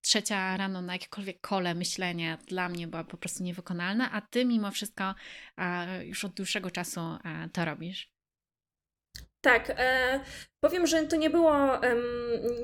trzecia 0.00 0.56
rano 0.56 0.82
na 0.82 0.92
jakiekolwiek 0.92 1.40
kole 1.40 1.74
myślenie 1.74 2.38
dla 2.46 2.68
mnie 2.68 2.88
była 2.88 3.04
po 3.04 3.16
prostu 3.16 3.42
niewykonalna, 3.42 4.12
a 4.12 4.20
Ty 4.20 4.44
mimo 4.44 4.70
wszystko 4.70 5.14
e, 5.56 6.06
już 6.06 6.24
od 6.24 6.32
dłuższego 6.32 6.70
czasu 6.70 7.00
e, 7.00 7.48
to 7.52 7.64
robisz. 7.64 8.12
Tak, 9.40 9.72
e, 9.76 10.20
powiem, 10.64 10.86
że 10.86 11.02
to 11.02 11.16
nie 11.16 11.30
było, 11.30 11.80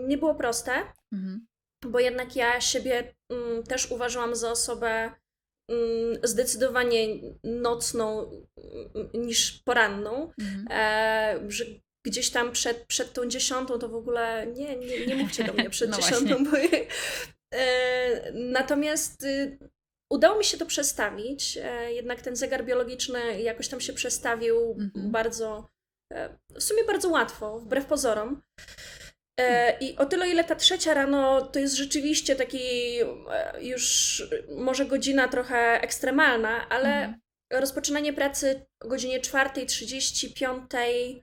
nie 0.07 0.19
było 0.19 0.35
proste, 0.35 0.73
mhm. 1.13 1.47
bo 1.85 2.01
jednak 2.01 2.37
ja 2.37 2.61
siebie 2.61 3.15
mm, 3.31 3.63
też 3.63 3.91
uważałam 3.91 4.37
za 4.37 4.51
osobę 4.51 5.13
zdecydowanie 6.23 7.07
nocną 7.45 8.31
mm, 8.95 9.27
niż 9.27 9.53
poranną, 9.53 10.33
mhm. 10.41 10.67
e, 10.71 11.51
że 11.51 11.65
gdzieś 12.07 12.31
tam 12.31 12.53
przed, 12.53 12.87
przed 12.87 13.13
tą 13.13 13.27
dziesiątą 13.27 13.79
to 13.79 13.89
w 13.89 13.95
ogóle 13.95 14.47
nie, 14.47 14.77
nie, 14.77 15.07
nie 15.07 15.17
mówcie 15.17 15.45
do 15.45 15.53
mnie 15.53 15.71
przed 15.77 15.91
no 15.91 15.97
dziesiątą, 15.97 16.45
bo, 16.45 16.51
e, 17.55 18.33
natomiast 18.33 19.25
y, 19.25 19.59
udało 20.13 20.39
mi 20.39 20.45
się 20.45 20.59
to 20.59 20.67
przestawić, 20.67 21.59
e, 21.63 21.93
jednak 21.93 22.23
ten 22.23 22.37
zegar 22.37 22.65
biologiczny 22.65 23.43
jakoś 23.43 23.69
tam 23.69 23.81
się 23.81 23.93
przestawił 23.93 24.77
mhm. 24.79 25.11
bardzo, 25.11 25.69
w 26.55 26.63
sumie 26.63 26.85
bardzo 26.85 27.09
łatwo, 27.09 27.59
wbrew 27.59 27.87
pozorom. 27.87 28.43
E, 29.39 29.77
I 29.81 29.97
o 29.97 30.07
tyle, 30.07 30.29
ile 30.29 30.45
ta 30.45 30.55
trzecia 30.55 30.95
rano 30.95 31.41
to 31.41 31.59
jest 31.59 31.75
rzeczywiście 31.75 32.37
taki 32.37 32.61
e, 33.31 33.65
już 33.65 34.23
może 34.57 34.87
godzina 34.87 35.29
trochę 35.29 35.83
ekstremalna, 35.83 36.69
ale 36.69 36.89
mhm. 36.89 37.21
rozpoczynanie 37.53 38.13
pracy 38.13 38.67
o 38.85 38.89
godzinie 38.89 39.21
4.35, 39.21 41.23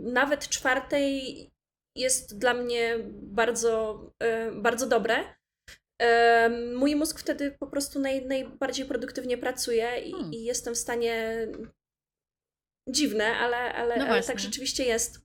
nawet 0.00 0.48
czwartej 0.48 1.50
jest 1.96 2.38
dla 2.38 2.54
mnie 2.54 2.96
bardzo, 3.12 4.00
e, 4.18 4.52
bardzo 4.52 4.86
dobre. 4.86 5.24
Mój 6.74 6.96
mózg 6.96 7.20
wtedy 7.20 7.50
po 7.50 7.66
prostu 7.66 8.00
naj, 8.00 8.26
najbardziej 8.26 8.86
produktywnie 8.86 9.38
pracuje 9.38 10.00
i, 10.00 10.12
hmm. 10.12 10.32
i, 10.32 10.44
jestem 10.44 10.74
w 10.74 10.78
stanie. 10.78 11.46
Dziwne, 12.88 13.24
ale, 13.24 13.56
ale, 13.56 13.96
no 13.96 14.04
ale 14.04 14.22
tak 14.22 14.38
rzeczywiście 14.38 14.84
jest. 14.84 15.21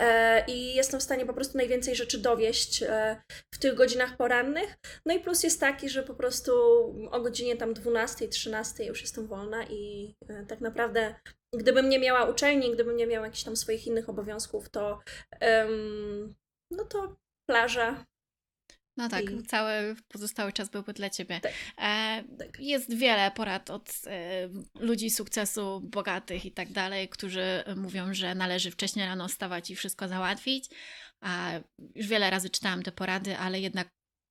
E, 0.00 0.44
I 0.48 0.74
jestem 0.74 1.00
w 1.00 1.02
stanie 1.02 1.26
po 1.26 1.34
prostu 1.34 1.58
najwięcej 1.58 1.94
rzeczy 1.94 2.18
dowieść 2.18 2.82
e, 2.82 3.22
w 3.54 3.58
tych 3.58 3.74
godzinach 3.74 4.16
porannych. 4.16 4.76
No 5.06 5.14
i 5.14 5.20
plus 5.20 5.42
jest 5.42 5.60
taki, 5.60 5.88
że 5.88 6.02
po 6.02 6.14
prostu 6.14 6.52
o 7.10 7.20
godzinie 7.20 7.56
tam 7.56 7.74
12, 7.74 8.28
13 8.28 8.84
już 8.84 9.00
jestem 9.00 9.26
wolna 9.26 9.64
i 9.64 10.14
e, 10.28 10.46
tak 10.46 10.60
naprawdę 10.60 11.14
gdybym 11.54 11.88
nie 11.88 11.98
miała 11.98 12.24
uczelni, 12.24 12.72
gdybym 12.72 12.96
nie 12.96 13.06
miała 13.06 13.26
jakichś 13.26 13.44
tam 13.44 13.56
swoich 13.56 13.86
innych 13.86 14.08
obowiązków, 14.08 14.70
to 14.70 15.00
um, 15.40 16.34
no 16.70 16.84
to 16.84 17.16
plaża, 17.50 18.04
no 18.96 19.08
tak, 19.08 19.30
I... 19.30 19.42
cały 19.42 19.96
pozostały 20.08 20.52
czas 20.52 20.68
byłby 20.68 20.92
dla 20.92 21.10
ciebie. 21.10 21.40
Tak. 21.40 21.52
E, 21.78 22.24
tak. 22.38 22.60
Jest 22.60 22.94
wiele 22.94 23.30
porad 23.30 23.70
od 23.70 23.92
e, 24.06 24.48
ludzi 24.80 25.10
sukcesu, 25.10 25.80
bogatych 25.80 26.46
i 26.46 26.52
tak 26.52 26.72
dalej, 26.72 27.08
którzy 27.08 27.64
mówią, 27.76 28.14
że 28.14 28.34
należy 28.34 28.70
wcześniej 28.70 29.06
rano 29.06 29.28
wstawać 29.28 29.70
i 29.70 29.76
wszystko 29.76 30.08
załatwić. 30.08 30.68
A 31.20 31.52
już 31.94 32.06
wiele 32.06 32.30
razy 32.30 32.50
czytałam 32.50 32.82
te 32.82 32.92
porady, 32.92 33.38
ale 33.38 33.60
jednak 33.60 33.88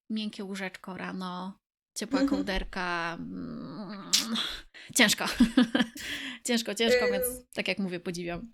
miękkie 0.09 0.43
łóżeczko 0.43 0.97
rano, 0.97 1.59
ciepła 1.97 2.19
mhm. 2.19 2.29
kołderka. 2.29 3.17
Mm, 3.19 4.11
ciężko. 4.95 5.25
ciężko, 6.47 6.75
ciężko, 6.75 7.05
więc 7.11 7.25
tak 7.53 7.67
jak 7.67 7.79
mówię, 7.79 7.99
podziwiam 7.99 8.51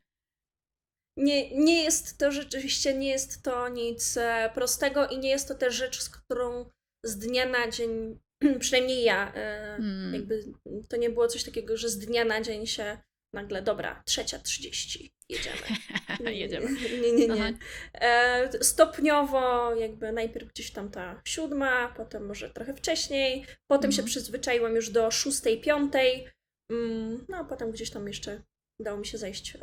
nie, 1.18 1.56
nie 1.56 1.84
jest 1.84 2.18
to 2.18 2.32
rzeczywiście, 2.32 2.94
nie 2.94 3.10
jest 3.10 3.44
to 3.44 3.70
nic 3.70 4.18
e, 4.18 4.52
prostego 4.54 5.08
i 5.08 5.18
nie 5.18 5.30
jest 5.30 5.48
to 5.48 5.56
też 5.56 5.76
rzecz, 5.76 6.02
z 6.02 6.10
którą 6.10 6.70
z 7.06 7.18
dnia 7.18 7.46
na 7.46 7.72
dzień, 7.72 8.20
przynajmniej 8.60 9.04
ja, 9.04 9.32
hmm. 9.32 10.14
jakby 10.14 10.44
to 10.90 10.98
nie 10.98 11.10
było 11.10 11.28
coś 11.28 11.44
takiego, 11.44 11.78
że 11.78 11.90
z 11.90 12.00
dnia 12.00 12.26
na 12.26 12.42
dzień 12.42 12.68
się 12.68 12.98
nagle, 13.34 13.62
dobra, 13.62 14.04
trzecia 14.06 14.40
trzydzieści, 14.40 15.14
jedziemy. 15.30 15.58
jedziemy. 16.42 16.68
Nie, 17.02 17.12
nie, 17.12 17.28
nie. 17.28 17.58
E, 17.94 18.64
stopniowo 18.64 19.76
jakby 19.76 20.12
najpierw 20.12 20.48
gdzieś 20.48 20.72
tam 20.72 20.92
ta 20.92 21.22
siódma, 21.26 21.94
potem 21.98 22.26
może 22.26 22.50
trochę 22.50 22.74
wcześniej, 22.74 23.46
potem 23.68 23.92
się 23.92 24.02
mhm. 24.02 24.08
przyzwyczaiłam 24.08 24.76
już 24.76 24.90
do 24.90 25.12
szóstej, 25.12 25.62
piątej, 25.62 26.28
mm, 26.72 27.26
no 27.30 27.38
a 27.38 27.44
potem 27.44 27.72
gdzieś 27.72 27.90
tam 27.90 28.08
jeszcze 28.08 28.42
udało 28.80 29.00
mi 29.00 29.06
się 29.06 29.18
zejść 29.18 29.58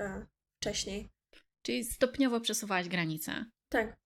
wcześniej. 0.60 1.13
Czyli 1.66 1.84
stopniowo 1.84 2.40
przesuwałaś 2.40 2.88
granice. 2.88 3.44
Tak. 3.68 3.96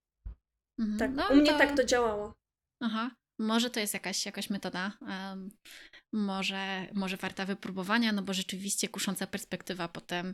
Mhm. 0.79 0.97
Tak. 0.99 1.11
No, 1.11 1.27
U 1.29 1.35
mnie 1.35 1.51
to... 1.51 1.57
tak 1.57 1.77
to 1.77 1.83
działało. 1.83 2.33
Aha. 2.79 3.11
Może 3.39 3.69
to 3.69 3.79
jest 3.79 3.93
jakaś, 3.93 4.25
jakaś 4.25 4.49
metoda, 4.49 4.97
um, 5.01 5.49
może, 6.13 6.87
może 6.93 7.17
warta 7.17 7.45
wypróbowania, 7.45 8.11
no 8.11 8.21
bo 8.21 8.33
rzeczywiście 8.33 8.89
kusząca 8.89 9.27
perspektywa 9.27 9.87
potem 9.87 10.33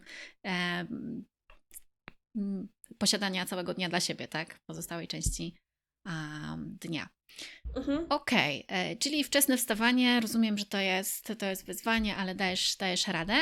posiadania 2.98 3.46
całego 3.46 3.74
dnia 3.74 3.90
dla 3.90 4.00
siebie, 4.00 4.28
tak? 4.28 4.60
Pozostałej 4.70 5.08
części 5.08 5.56
um, 6.06 6.78
dnia. 6.82 7.10
Mhm. 7.76 8.06
Okej, 8.10 8.64
okay. 8.64 8.78
E, 8.78 8.96
czyli 8.96 9.24
wczesne 9.24 9.58
wstawanie, 9.58 10.20
rozumiem, 10.20 10.58
że 10.58 10.66
to 10.66 10.78
jest, 10.78 11.34
to 11.40 11.46
jest 11.46 11.66
wyzwanie, 11.66 12.16
ale 12.16 12.36
dajesz, 12.36 12.76
dajesz 12.76 13.08
radę. 13.08 13.36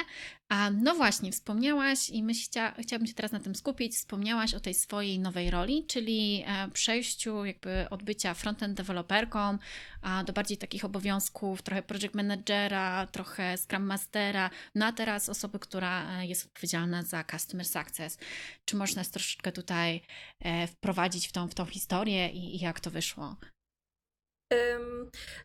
A 0.50 0.70
no 0.70 0.96
właśnie, 0.96 1.32
wspomniałaś 1.32 2.10
i 2.10 2.34
chcia, 2.34 2.74
chciałabym 2.82 3.08
się 3.08 3.14
teraz 3.14 3.32
na 3.32 3.40
tym 3.40 3.56
skupić, 3.56 3.96
wspomniałaś 3.96 4.54
o 4.54 4.60
tej 4.60 4.74
swojej 4.74 5.20
nowej 5.20 5.52
roli, 5.52 5.86
czyli 5.88 6.44
e, 6.48 6.68
przejściu 6.72 7.46
jakby 7.46 7.90
od 7.90 8.04
bycia 8.04 8.34
frontend 8.34 8.78
deweloperką 8.78 9.58
do 10.26 10.34
bardziej 10.34 10.58
takich 10.58 10.86
obowiązków, 10.86 11.62
trochę 11.62 11.82
project 11.82 12.16
managera, 12.16 13.08
trochę 13.08 13.58
scrum 13.58 13.84
mastera, 13.84 14.50
no 14.76 14.86
a 14.86 14.92
teraz 14.92 15.30
osoby, 15.30 15.60
która 15.60 16.20
e, 16.20 16.26
jest 16.26 16.46
odpowiedzialna 16.46 17.04
za 17.04 17.24
customer 17.24 17.66
success. 17.66 18.18
Czy 18.66 18.76
można 18.76 19.04
troszeczkę 19.04 19.52
tutaj 19.52 20.02
wprowadzić 20.68 21.28
w 21.28 21.32
tą, 21.32 21.48
w 21.48 21.54
tą 21.54 21.66
historię 21.66 22.30
i, 22.30 22.56
i 22.56 22.60
jak 22.60 22.80
to 22.80 22.92
wyszło? 22.92 23.36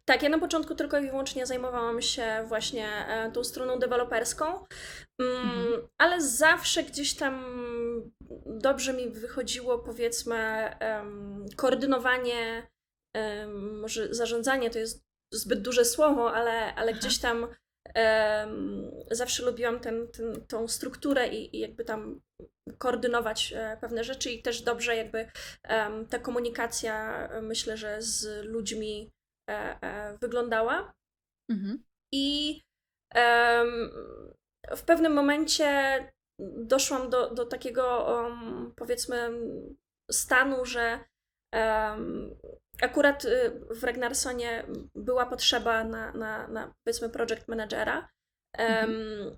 Tak, 0.05 0.23
ja 0.23 0.29
na 0.29 0.39
początku 0.39 0.75
tylko 0.75 0.99
i 0.99 1.11
wyłącznie 1.11 1.47
zajmowałam 1.47 2.03
się 2.03 2.45
właśnie 2.47 2.89
e, 3.09 3.33
tą 3.33 3.45
stroną 3.45 3.79
deweloperską, 3.79 4.67
mhm. 5.21 5.89
ale 5.99 6.23
zawsze 6.23 6.83
gdzieś 6.83 7.15
tam 7.15 7.45
dobrze 8.47 8.93
mi 8.93 9.11
wychodziło, 9.11 9.79
powiedzmy, 9.79 10.71
koordynowanie, 11.57 12.67
może 13.57 14.15
zarządzanie 14.15 14.71
to 14.71 14.79
jest 14.79 15.05
zbyt 15.33 15.63
duże 15.63 15.85
słowo, 15.85 16.35
ale, 16.35 16.75
ale 16.75 16.95
gdzieś 16.95 17.19
tam 17.19 17.49
zawsze 19.11 19.43
lubiłam 19.43 19.81
ten, 19.81 20.09
ten, 20.09 20.47
tą 20.47 20.69
strukturę 20.69 21.29
i, 21.29 21.57
i 21.57 21.61
jakby 21.61 21.85
tam 21.85 22.21
koordynować 22.79 23.53
e, 23.57 23.77
pewne 23.81 24.05
rzeczy 24.05 24.31
i 24.31 24.43
też 24.43 24.63
dobrze 24.63 24.97
jakby 24.97 25.31
ta 26.11 26.19
komunikacja 26.19 27.29
myślę, 27.43 27.77
że 27.77 28.03
z 28.03 28.45
ludźmi 28.45 29.11
e, 29.51 29.83
e, 29.83 30.19
wyglądała. 30.19 30.93
Mhm. 31.51 31.83
I 32.13 32.61
w 34.77 34.83
pewnym 34.87 35.13
momencie 35.13 35.69
doszłam 36.57 37.11
do, 37.11 37.35
do 37.35 37.47
takiego 37.47 38.17
powiedzmy 38.77 39.31
stanu, 40.11 40.65
że 40.65 41.01
akurat 42.83 43.25
y, 43.25 43.51
w 43.71 43.85
Ragnarsonie 43.85 44.65
była 44.95 45.27
potrzeba 45.27 45.85
na, 45.85 46.13
na, 46.13 46.49
na 46.49 46.75
powiedzmy 46.85 47.09
project 47.09 47.49
managera. 47.49 48.09
Mhm. 48.59 49.37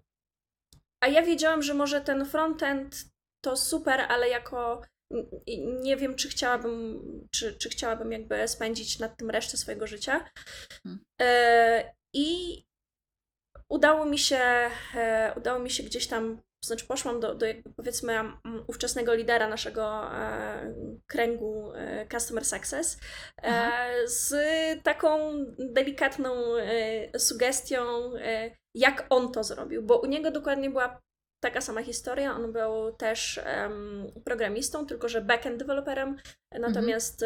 A 1.03 1.09
ja 1.09 1.23
wiedziałam, 1.23 1.63
że 1.63 1.75
może 1.75 2.01
ten 2.01 2.27
frontend 2.27 3.05
to 3.45 3.57
super, 3.57 4.01
ale 4.01 4.29
jako 4.29 4.83
nie 5.83 5.97
wiem, 5.97 6.15
czy 6.15 6.29
chciałabym, 6.29 7.01
czy, 7.31 7.55
czy 7.55 7.69
chciałabym 7.69 8.13
jakby 8.13 8.49
spędzić 8.49 8.99
nad 8.99 9.17
tym 9.17 9.31
resztę 9.31 9.57
swojego 9.57 9.87
życia. 9.87 10.31
Mhm. 10.85 11.05
E, 11.21 11.95
I 12.15 12.63
udało 13.69 14.05
mi 14.05 14.19
się, 14.19 14.71
e, 14.95 15.35
udało 15.37 15.59
mi 15.59 15.71
się 15.71 15.83
gdzieś 15.83 16.07
tam 16.07 16.43
to 16.61 16.67
znaczy 16.67 16.87
poszłam 16.87 17.21
do, 17.21 17.35
do 17.35 17.47
jakby 17.47 17.71
powiedzmy 17.71 18.15
ówczesnego 18.67 19.15
lidera 19.15 19.49
naszego 19.49 20.15
e, 20.15 20.75
kręgu 21.07 21.73
e, 21.75 22.07
Customer 22.09 22.45
Success 22.45 22.99
e, 23.43 23.71
z 24.05 24.35
taką 24.83 25.33
delikatną 25.59 26.57
e, 26.57 27.19
sugestią, 27.19 28.13
e, 28.17 28.51
jak 28.75 29.07
on 29.11 29.33
to 29.33 29.45
zrobił, 29.45 29.83
bo 29.83 29.99
u 29.99 30.07
niego 30.07 30.31
dokładnie 30.31 30.71
była 30.71 31.01
taka 31.43 31.61
sama 31.61 31.83
historia. 31.83 32.37
On 32.37 32.53
był 32.53 32.93
też 32.93 33.41
programistą, 34.25 34.87
tylko 34.87 35.09
że 35.09 35.21
backend 35.21 35.59
developerem, 35.59 36.17
natomiast 36.61 37.25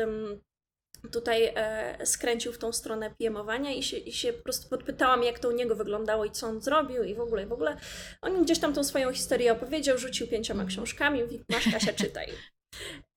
tutaj 1.13 1.53
e, 1.55 2.07
skręcił 2.07 2.53
w 2.53 2.59
tą 2.59 2.73
stronę 2.73 3.11
PM-owania 3.19 3.73
i 3.73 3.83
się, 3.83 3.97
i 3.97 4.13
się 4.13 4.33
po 4.33 4.43
prostu 4.43 4.69
podpytałam, 4.69 5.23
jak 5.23 5.39
to 5.39 5.49
u 5.49 5.53
niego 5.53 5.77
wyglądało 5.77 6.25
i 6.25 6.31
co 6.31 6.47
on 6.47 6.61
zrobił 6.61 7.05
i 7.05 7.15
w 7.15 7.21
ogóle, 7.21 7.43
i 7.43 7.47
w 7.47 7.53
ogóle. 7.53 7.77
On 8.23 8.45
gdzieś 8.45 8.59
tam 8.59 8.75
tą 8.75 8.85
swoją 8.85 9.13
historię 9.13 9.53
opowiedział, 9.53 9.99
rzucił 9.99 10.27
pięcioma 10.27 10.65
książkami, 10.65 11.23
mówi, 11.23 11.45
masz 11.49 11.73
Kasia, 11.73 11.93
czytaj. 11.93 12.27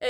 E, 0.03 0.09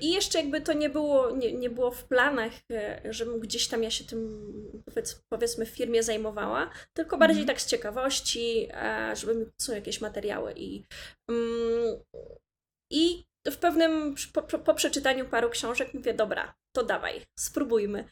I 0.00 0.12
jeszcze 0.12 0.38
jakby 0.38 0.60
to 0.60 0.72
nie 0.72 0.90
było, 0.90 1.30
nie, 1.30 1.52
nie 1.52 1.70
było 1.70 1.90
w 1.90 2.04
planach, 2.04 2.52
e, 2.70 3.00
żebym 3.10 3.40
gdzieś 3.40 3.68
tam 3.68 3.82
ja 3.82 3.90
się 3.90 4.04
tym 4.04 4.52
powiedz, 4.84 5.22
powiedzmy 5.28 5.66
w 5.66 5.70
firmie 5.70 6.02
zajmowała, 6.02 6.70
tylko 6.94 7.18
bardziej 7.18 7.42
mm. 7.42 7.46
tak 7.46 7.60
z 7.60 7.66
ciekawości, 7.66 8.68
żeby 9.14 9.34
mi 9.34 9.46
są 9.60 9.74
jakieś 9.74 10.00
materiały 10.00 10.52
i, 10.56 10.84
mm, 11.30 12.00
i 12.92 13.24
w 13.50 13.56
pewnym, 13.56 14.14
po, 14.32 14.42
po, 14.42 14.74
przeczytaniu 14.74 15.28
paru 15.28 15.50
książek 15.50 15.94
mówię, 15.94 16.14
dobra, 16.14 16.54
to 16.76 16.82
dawaj, 16.82 17.22
spróbujmy. 17.38 18.04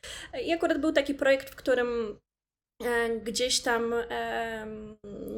I 0.44 0.52
akurat 0.52 0.78
był 0.78 0.92
taki 0.92 1.14
projekt, 1.14 1.50
w 1.50 1.56
którym 1.56 2.18
gdzieś 3.24 3.60
tam, 3.62 3.94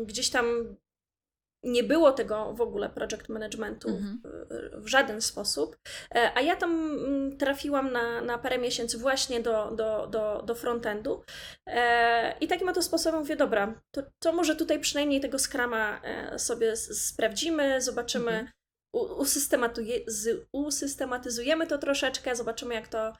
gdzieś 0.06 0.30
tam 0.30 0.76
nie 1.66 1.84
było 1.84 2.12
tego 2.12 2.52
w 2.52 2.60
ogóle 2.60 2.90
project 2.90 3.28
managementu 3.28 3.88
mhm. 3.88 4.20
w 4.82 4.86
żaden 4.86 5.20
sposób, 5.20 5.76
e, 6.14 6.30
a 6.34 6.40
ja 6.40 6.56
tam 6.56 6.70
mm, 6.70 7.36
trafiłam 7.36 7.92
na, 7.92 8.20
na 8.20 8.38
parę 8.38 8.58
miesięcy 8.58 8.98
właśnie 8.98 9.40
do, 9.40 9.70
do, 9.70 10.06
do, 10.06 10.42
do 10.46 10.54
frontendu 10.54 11.24
e, 11.66 12.38
i 12.38 12.48
takim 12.48 12.68
oto 12.68 12.82
sposobem 12.82 13.20
mówię, 13.20 13.36
dobra, 13.36 13.80
to, 13.94 14.02
to 14.18 14.32
może 14.32 14.56
tutaj 14.56 14.80
przynajmniej 14.80 15.20
tego 15.20 15.38
skrama 15.38 16.00
e, 16.04 16.38
sobie 16.38 16.76
sprawdzimy, 16.76 17.80
zobaczymy, 17.82 18.30
mhm. 18.30 18.48
Usystematyzujemy 20.52 21.66
to 21.66 21.78
troszeczkę, 21.78 22.36
zobaczymy 22.36 22.74
jak 22.74 22.88
to, 22.88 23.12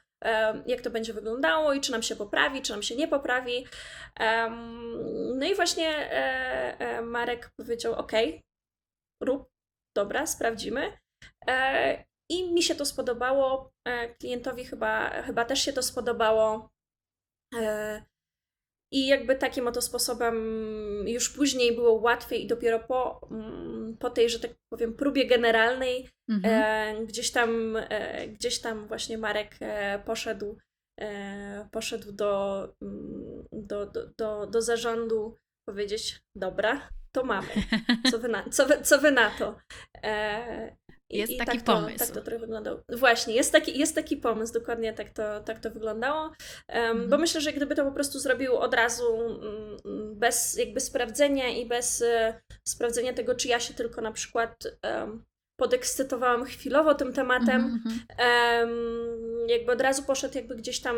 jak 0.65 0.81
to 0.81 0.89
będzie 0.89 1.13
wyglądało 1.13 1.73
i 1.73 1.81
czy 1.81 1.91
nam 1.91 2.03
się 2.03 2.15
poprawi, 2.15 2.61
czy 2.61 2.71
nam 2.71 2.83
się 2.83 2.95
nie 2.95 3.07
poprawi. 3.07 3.67
No 5.35 5.45
i 5.45 5.55
właśnie 5.55 5.89
e, 5.89 6.79
e, 6.79 7.01
Marek 7.01 7.51
powiedział: 7.57 7.93
OK, 7.93 8.11
rób, 9.23 9.49
dobra, 9.97 10.27
sprawdzimy. 10.27 10.97
E, 11.47 12.05
I 12.29 12.53
mi 12.53 12.63
się 12.63 12.75
to 12.75 12.85
spodobało, 12.85 13.71
klientowi 14.19 14.65
chyba, 14.65 15.21
chyba 15.21 15.45
też 15.45 15.61
się 15.61 15.73
to 15.73 15.83
spodobało. 15.83 16.69
I 18.91 19.07
jakby 19.07 19.35
takim 19.35 19.67
oto 19.67 19.81
sposobem 19.81 20.35
już 21.07 21.29
później 21.29 21.75
było 21.75 21.93
łatwiej 21.93 22.43
i 22.43 22.47
dopiero 22.47 22.79
po, 22.79 23.27
mm, 23.31 23.97
po 23.99 24.09
tej, 24.09 24.29
że 24.29 24.39
tak 24.39 24.51
powiem, 24.69 24.93
próbie 24.93 25.27
generalnej, 25.27 26.09
mhm. 26.29 26.53
e, 26.99 27.05
gdzieś, 27.05 27.31
tam, 27.31 27.77
e, 27.77 28.27
gdzieś 28.27 28.61
tam 28.61 28.87
właśnie 28.87 29.17
Marek 29.17 29.55
e, 29.59 29.99
poszedł, 29.99 30.57
e, 30.99 31.69
poszedł 31.71 32.11
do, 32.11 32.63
mm, 32.81 33.45
do, 33.51 33.85
do, 33.85 34.07
do, 34.17 34.47
do 34.47 34.61
zarządu 34.61 35.37
powiedzieć, 35.69 36.21
dobra, 36.35 36.89
to 37.11 37.23
mamy, 37.23 37.49
co 38.11 38.19
wy 38.19 38.27
na, 38.27 38.49
co 38.49 38.65
wy, 38.65 38.81
co 38.81 38.99
wy 38.99 39.11
na 39.11 39.29
to? 39.29 39.57
E, 41.13 41.17
jest 41.17 41.31
I 41.31 41.37
taki 41.37 41.57
tak 41.57 41.63
pomysł. 41.63 41.97
To, 41.97 42.05
tak 42.05 42.15
to 42.15 42.21
trochę 42.21 42.39
wyglądało. 42.39 42.79
Właśnie, 42.89 43.35
jest 43.35 43.51
taki, 43.51 43.79
jest 43.79 43.95
taki 43.95 44.17
pomysł, 44.17 44.53
dokładnie 44.53 44.93
tak 44.93 45.09
to, 45.09 45.39
tak 45.39 45.59
to 45.59 45.71
wyglądało. 45.71 46.21
Um, 46.21 46.35
mhm. 46.67 47.09
Bo 47.09 47.17
myślę, 47.17 47.41
że 47.41 47.53
gdyby 47.53 47.75
to 47.75 47.85
po 47.85 47.91
prostu 47.91 48.19
zrobił 48.19 48.57
od 48.57 48.73
razu 48.73 49.15
um, 49.15 50.15
bez 50.15 50.57
jakby 50.57 50.79
sprawdzenia 50.79 51.49
i 51.49 51.65
bez 51.65 52.01
um, 52.01 52.33
sprawdzenia 52.67 53.13
tego, 53.13 53.35
czy 53.35 53.47
ja 53.47 53.59
się 53.59 53.73
tylko 53.73 54.01
na 54.01 54.11
przykład 54.11 54.63
um, 54.83 55.23
podekscytowałam 55.59 56.45
chwilowo 56.45 56.95
tym 56.95 57.13
tematem, 57.13 57.81
mhm. 57.85 57.99
jakby 59.47 59.71
od 59.71 59.81
razu 59.81 60.03
poszedł 60.03 60.35
jakby 60.35 60.55
gdzieś 60.55 60.79
tam 60.79 60.95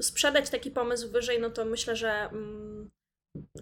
sprzedać 0.00 0.50
taki 0.50 0.70
pomysł 0.70 1.10
wyżej, 1.10 1.40
no 1.40 1.50
to 1.50 1.64
myślę, 1.64 1.96
że 1.96 2.30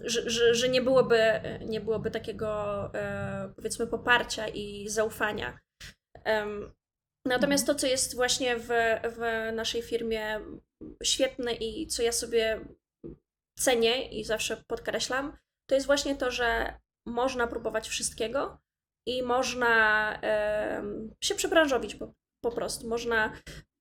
że, 0.03 0.29
że, 0.29 0.55
że 0.55 0.69
nie, 0.69 0.81
byłoby, 0.81 1.21
nie 1.65 1.81
byłoby 1.81 2.11
takiego 2.11 2.89
e, 2.93 3.53
powiedzmy 3.55 3.87
poparcia 3.87 4.47
i 4.47 4.89
zaufania. 4.89 5.59
Natomiast 7.27 7.67
to, 7.67 7.75
co 7.75 7.87
jest 7.87 8.15
właśnie 8.15 8.57
w, 8.57 8.67
w 9.03 9.49
naszej 9.53 9.81
firmie 9.81 10.39
świetne 11.03 11.53
i 11.53 11.87
co 11.87 12.03
ja 12.03 12.11
sobie 12.11 12.65
cenię 13.59 14.19
i 14.19 14.23
zawsze 14.23 14.63
podkreślam, 14.67 15.37
to 15.69 15.75
jest 15.75 15.87
właśnie 15.87 16.15
to, 16.15 16.31
że 16.31 16.79
można 17.07 17.47
próbować 17.47 17.87
wszystkiego 17.87 18.57
i 19.07 19.23
można 19.23 20.19
się 21.23 21.35
przebranżowić 21.35 21.95
po, 21.95 22.13
po 22.43 22.51
prostu. 22.51 22.87
Można 22.87 23.33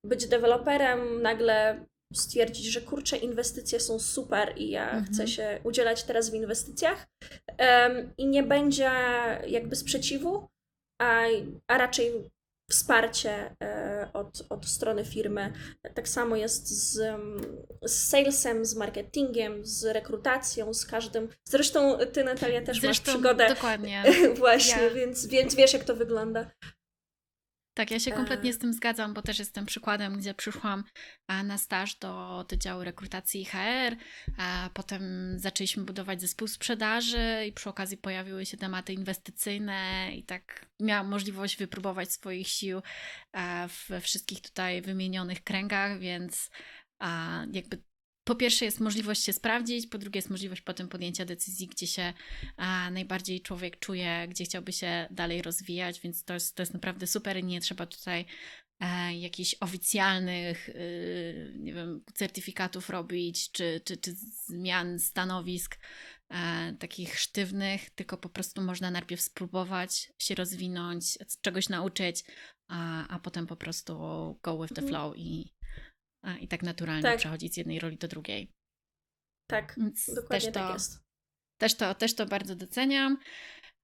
być 0.07 0.29
deweloperem, 0.29 1.23
nagle 1.23 1.87
stwierdzić, 2.15 2.67
że 2.67 2.81
kurczę, 2.81 3.17
inwestycje 3.17 3.81
są 3.81 3.99
super 3.99 4.53
i 4.57 4.71
ja 4.71 4.85
mhm. 4.85 5.05
chcę 5.05 5.29
się 5.29 5.61
udzielać 5.65 6.03
teraz 6.03 6.31
w 6.31 6.35
inwestycjach 6.35 7.07
um, 7.59 8.13
i 8.19 8.27
nie 8.27 8.43
będzie 8.43 8.91
jakby 9.47 9.77
sprzeciwu, 9.77 10.49
a, 11.01 11.23
a 11.67 11.79
raczej 11.79 12.31
wsparcie 12.71 13.57
e, 13.63 14.09
od, 14.13 14.47
od 14.49 14.67
strony 14.67 15.05
firmy. 15.05 15.53
Tak 15.95 16.09
samo 16.09 16.37
jest 16.37 16.69
z, 16.69 17.19
z 17.83 18.09
salesem, 18.09 18.65
z 18.65 18.75
marketingiem, 18.75 19.67
z 19.67 19.85
rekrutacją, 19.85 20.75
z 20.75 20.87
każdym. 20.87 21.29
Zresztą 21.49 21.99
ty, 22.13 22.25
Natalia, 22.25 22.63
też 22.63 22.81
Zresztą, 22.81 22.89
masz 22.89 23.01
przygodę. 23.01 23.49
Dokładnie. 23.49 24.05
Właśnie, 24.39 24.83
ja. 24.83 24.91
więc, 24.91 25.27
więc 25.27 25.55
wiesz, 25.55 25.73
jak 25.73 25.85
to 25.85 25.97
wygląda. 25.97 26.51
Tak, 27.75 27.91
ja 27.91 28.01
się 28.01 28.13
kompletnie 28.13 28.51
e. 28.51 28.53
z 28.53 28.59
tym 28.59 28.73
zgadzam, 28.73 29.15
bo 29.15 29.23
też 29.23 29.39
jestem 29.39 29.67
przykładem, 29.67 30.19
gdzie 30.19 30.35
przyszłam 30.35 30.85
na 31.45 31.59
staż 31.59 31.95
do, 31.95 32.45
do 32.49 32.57
działu 32.57 32.85
rekrutacji 32.85 33.45
HR, 33.45 33.97
a 34.39 34.71
potem 34.75 35.03
zaczęliśmy 35.37 35.85
budować 35.85 36.21
zespół 36.21 36.49
sprzedaży 36.49 37.47
i 37.49 37.53
przy 37.53 37.71
okazji 37.71 37.97
pojawiły 37.97 38.47
się 38.47 38.57
tematy 38.57 38.93
inwestycyjne 38.93 40.11
i 40.15 40.25
tak 40.25 40.67
miałam 40.81 41.09
możliwość 41.09 41.57
wypróbować 41.57 42.13
swoich 42.13 42.49
sił 42.49 42.83
we 43.89 44.01
wszystkich 44.01 44.41
tutaj 44.41 44.83
wymienionych 44.83 45.45
kręgach, 45.45 45.99
więc 45.99 46.51
jakby 47.53 47.83
po 48.25 48.35
pierwsze 48.35 48.65
jest 48.65 48.81
możliwość 48.81 49.25
się 49.25 49.33
sprawdzić, 49.33 49.87
po 49.87 49.99
drugie 49.99 50.19
jest 50.19 50.31
możliwość 50.31 50.63
potem 50.63 50.89
podjęcia 50.89 51.25
decyzji, 51.25 51.67
gdzie 51.67 51.87
się 51.87 52.13
a, 52.57 52.91
najbardziej 52.91 53.41
człowiek 53.41 53.79
czuje, 53.79 54.27
gdzie 54.29 54.45
chciałby 54.45 54.73
się 54.73 55.09
dalej 55.11 55.43
rozwijać, 55.43 56.01
więc 56.01 56.25
to 56.25 56.35
jest, 56.35 56.57
to 56.57 56.63
jest 56.63 56.75
naprawdę 56.75 57.07
super 57.07 57.37
i 57.37 57.45
nie 57.45 57.61
trzeba 57.61 57.87
tutaj 57.87 58.25
e, 58.81 59.19
jakichś 59.19 59.57
oficjalnych 59.61 60.69
y, 60.69 61.55
nie 61.59 61.75
wiem, 61.75 62.05
certyfikatów 62.15 62.91
robić, 62.91 63.53
czy, 63.53 63.81
czy, 63.85 63.97
czy 63.97 64.15
zmian 64.47 64.99
stanowisk 64.99 65.79
e, 66.29 66.73
takich 66.79 67.19
sztywnych, 67.19 67.91
tylko 67.91 68.17
po 68.17 68.29
prostu 68.29 68.63
można 68.63 68.91
najpierw 68.91 69.21
spróbować 69.21 70.13
się 70.19 70.35
rozwinąć, 70.35 71.19
czegoś 71.41 71.69
nauczyć, 71.69 72.25
a, 72.69 73.09
a 73.09 73.19
potem 73.19 73.47
po 73.47 73.57
prostu 73.57 73.95
go 74.43 74.63
with 74.63 74.75
the 74.75 74.83
mhm. 74.83 74.89
flow 74.89 75.17
i, 75.17 75.55
a, 76.25 76.39
I 76.39 76.49
tak 76.49 76.63
naturalnie 76.63 77.03
tak. 77.03 77.19
przechodzić 77.19 77.55
z 77.55 77.57
jednej 77.57 77.79
roli 77.79 77.97
do 77.97 78.09
drugiej. 78.09 78.51
Tak, 79.51 79.75
Więc 79.77 80.15
dokładnie 80.15 80.53
to, 80.53 80.61
tak 80.61 80.73
jest. 80.73 81.01
Też 81.61 81.75
to, 81.75 81.95
też 81.95 82.15
to 82.15 82.27
bardzo 82.27 82.57
doceniam. 82.57 83.19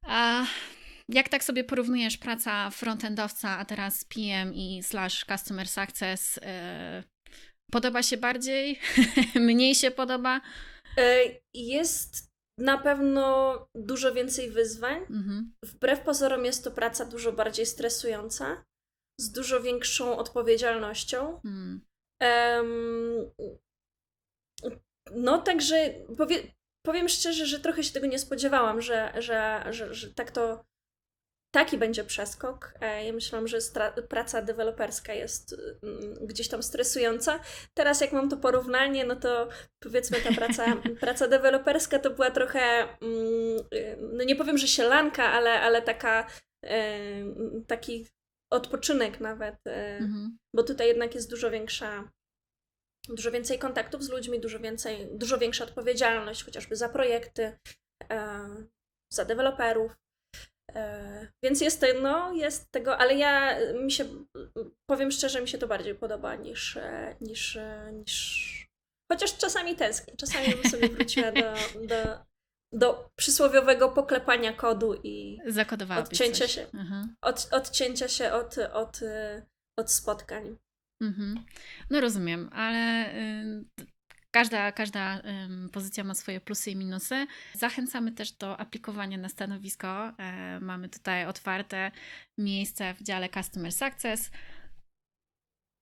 A 0.07 0.47
jak 1.09 1.29
tak 1.29 1.45
sobie 1.45 1.65
porównujesz 1.65 2.17
praca 2.17 2.71
frontendowca, 2.71 3.59
a 3.59 3.65
teraz 3.65 4.05
PM 4.05 4.55
i 4.55 4.83
slash 4.83 5.25
customer 5.25 5.69
success, 5.69 6.37
yy, 6.37 7.05
podoba 7.73 8.03
się 8.03 8.17
bardziej? 8.17 8.81
Mniej 9.35 9.75
się 9.75 9.91
podoba? 9.91 10.41
E, 10.99 11.21
jest 11.55 12.29
na 12.59 12.79
pewno 12.79 13.57
dużo 13.75 14.15
więcej 14.15 14.51
wyzwań. 14.51 14.97
Mhm. 14.97 15.53
Wbrew 15.65 16.01
pozorom 16.01 16.45
jest 16.45 16.65
to 16.65 16.71
praca 16.71 17.05
dużo 17.05 17.33
bardziej 17.33 17.67
stresująca, 17.67 18.65
z 19.21 19.33
dużo 19.33 19.63
większą 19.63 20.19
odpowiedzialnością. 20.19 21.35
Mhm. 21.35 21.88
Um, 22.21 23.31
no, 25.15 25.39
także 25.39 25.77
powie, 26.17 26.37
powiem 26.87 27.09
szczerze, 27.09 27.47
że 27.47 27.61
trochę 27.61 27.83
się 27.83 27.93
tego 27.93 28.07
nie 28.07 28.19
spodziewałam, 28.19 28.81
że, 28.81 29.13
że, 29.19 29.65
że, 29.71 29.95
że 29.95 30.15
tak 30.15 30.31
to 30.31 30.65
taki 31.51 31.79
będzie 31.79 32.05
przeskok. 32.05 32.75
E, 32.81 33.05
ja 33.05 33.13
myślałam, 33.13 33.49
że 33.49 33.59
praca 34.09 34.43
deweloperska 34.43 35.13
jest 35.13 35.57
mm, 35.83 36.27
gdzieś 36.27 36.49
tam 36.49 36.63
stresująca. 36.63 37.41
Teraz 37.75 38.01
jak 38.01 38.13
mam 38.13 38.29
to 38.29 38.37
porównanie, 38.37 39.05
no 39.05 39.17
to 39.17 39.49
powiedzmy 39.79 40.21
ta 40.21 40.33
praca, 40.33 40.77
praca 41.01 41.29
deweloperska 41.29 41.99
to 41.99 42.11
była 42.11 42.31
trochę, 42.31 42.61
mm, 42.61 43.57
no 44.13 44.25
nie 44.25 44.37
powiem, 44.37 44.59
że 44.59 44.69
sielanka, 44.69 45.25
ale, 45.33 45.61
ale 45.61 45.83
taka, 45.83 46.27
taki 47.67 48.07
odpoczynek 48.51 49.21
nawet, 49.21 49.67
e, 49.67 49.97
mhm. 49.97 50.39
bo 50.55 50.63
tutaj 50.63 50.89
jednak 50.89 51.15
jest 51.15 51.31
dużo 51.31 51.51
większa, 51.51 52.11
dużo 53.09 53.31
więcej 53.31 53.59
kontaktów 53.59 54.05
z 54.05 54.11
ludźmi, 54.11 54.41
dużo 54.41 54.61
więcej, 54.61 55.09
dużo 55.13 55.39
większa 55.39 55.65
odpowiedzialność 55.65 56.45
chociażby 56.45 56.77
za 56.77 56.89
projekty, 56.89 57.59
e, 58.11 58.49
za 59.13 59.25
deweloperów. 59.25 59.97
E, 60.75 61.29
więc 61.45 61.61
jest, 61.61 61.87
no, 62.03 62.33
jest 62.33 62.71
tego, 62.71 62.99
ale 62.99 63.15
ja 63.15 63.59
mi 63.75 63.93
się 63.93 64.05
powiem 64.91 65.11
szczerze, 65.11 65.41
mi 65.41 65.49
się 65.49 65.59
to 65.59 65.69
bardziej 65.69 65.95
podoba 65.95 66.37
niż, 66.37 66.77
e, 66.77 67.17
niż, 67.21 67.59
niż... 67.93 68.69
Chociaż 69.13 69.37
czasami 69.37 69.77
tęsknię. 69.77 70.17
Czasami 70.17 70.55
bym 70.55 70.71
sobie 70.71 70.89
wróciła 70.89 71.33
do, 71.33 71.55
do, 71.87 72.28
do 72.73 73.11
przysłowiowego 73.17 73.89
poklepania 73.89 74.53
kodu 74.53 74.95
i 75.03 75.39
odcięcia 75.99 76.49
się, 76.49 76.67
mhm. 76.75 77.17
od, 77.23 77.49
odcięcia 77.53 78.09
się 78.09 78.33
od, 78.33 78.59
od, 78.59 79.01
od 79.79 79.93
spotkań. 79.93 80.57
Mhm. 81.03 81.45
No 81.91 82.01
rozumiem, 82.01 82.51
ale 82.53 83.15
y, 83.15 83.65
każda, 84.31 84.73
każda 84.73 85.19
y, 85.19 85.69
pozycja 85.73 86.05
ma 86.05 86.15
swoje 86.15 86.41
plusy 86.41 86.71
i 86.71 86.77
minusy. 86.77 87.27
Zachęcamy 87.55 88.13
też 88.13 88.33
do 88.33 88.57
aplikowania 88.57 89.19
na 89.19 89.29
stanowisko. 89.29 90.09
Y, 90.09 90.61
mamy 90.61 90.89
tutaj 90.89 91.27
otwarte 91.27 91.91
miejsce 92.39 92.95
w 92.95 93.03
dziale 93.03 93.29
Customer 93.29 93.73
Success. 93.73 94.31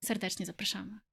Serdecznie 0.05 0.47
zapraszamy. 0.47 1.06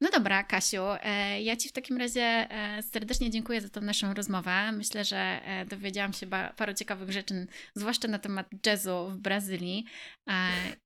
No 0.00 0.10
dobra, 0.10 0.44
Kasiu, 0.44 0.82
e, 1.02 1.42
ja 1.42 1.56
Ci 1.56 1.68
w 1.68 1.72
takim 1.72 1.96
razie 1.96 2.22
e, 2.22 2.82
serdecznie 2.82 3.30
dziękuję 3.30 3.60
za 3.60 3.68
tę 3.68 3.80
naszą 3.80 4.14
rozmowę. 4.14 4.72
Myślę, 4.72 5.04
że 5.04 5.16
e, 5.16 5.66
dowiedziałam 5.66 6.12
się 6.12 6.26
paru 6.56 6.74
ciekawych 6.74 7.10
rzeczy, 7.10 7.46
zwłaszcza 7.74 8.08
na 8.08 8.18
temat 8.18 8.46
jazzu 8.66 9.10
w 9.10 9.18
Brazylii. 9.18 9.84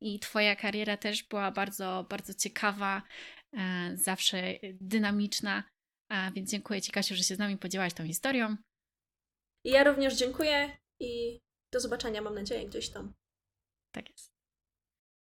I 0.01 0.18
Twoja 0.20 0.57
kariera 0.57 0.97
też 0.97 1.22
była 1.22 1.51
bardzo, 1.51 2.07
bardzo 2.11 2.34
ciekawa, 2.34 3.03
zawsze 3.95 4.55
dynamiczna. 4.80 5.64
Więc 6.34 6.51
dziękuję 6.51 6.82
Ci, 6.82 6.93
Kasiu, 6.93 7.14
że 7.14 7.22
się 7.22 7.34
z 7.34 7.39
nami 7.39 7.59
podzielałaś 7.59 7.95
tą 7.95 8.07
historią. 8.07 8.57
Ja 9.64 9.84
również 9.84 10.14
dziękuję 10.14 10.78
i 11.01 11.41
do 11.72 11.80
zobaczenia, 11.80 12.22
mam 12.22 12.34
nadzieję, 12.34 12.66
gdzieś 12.66 12.89
tam. 12.89 13.14
Tak 13.95 14.11
jest. 14.11 14.36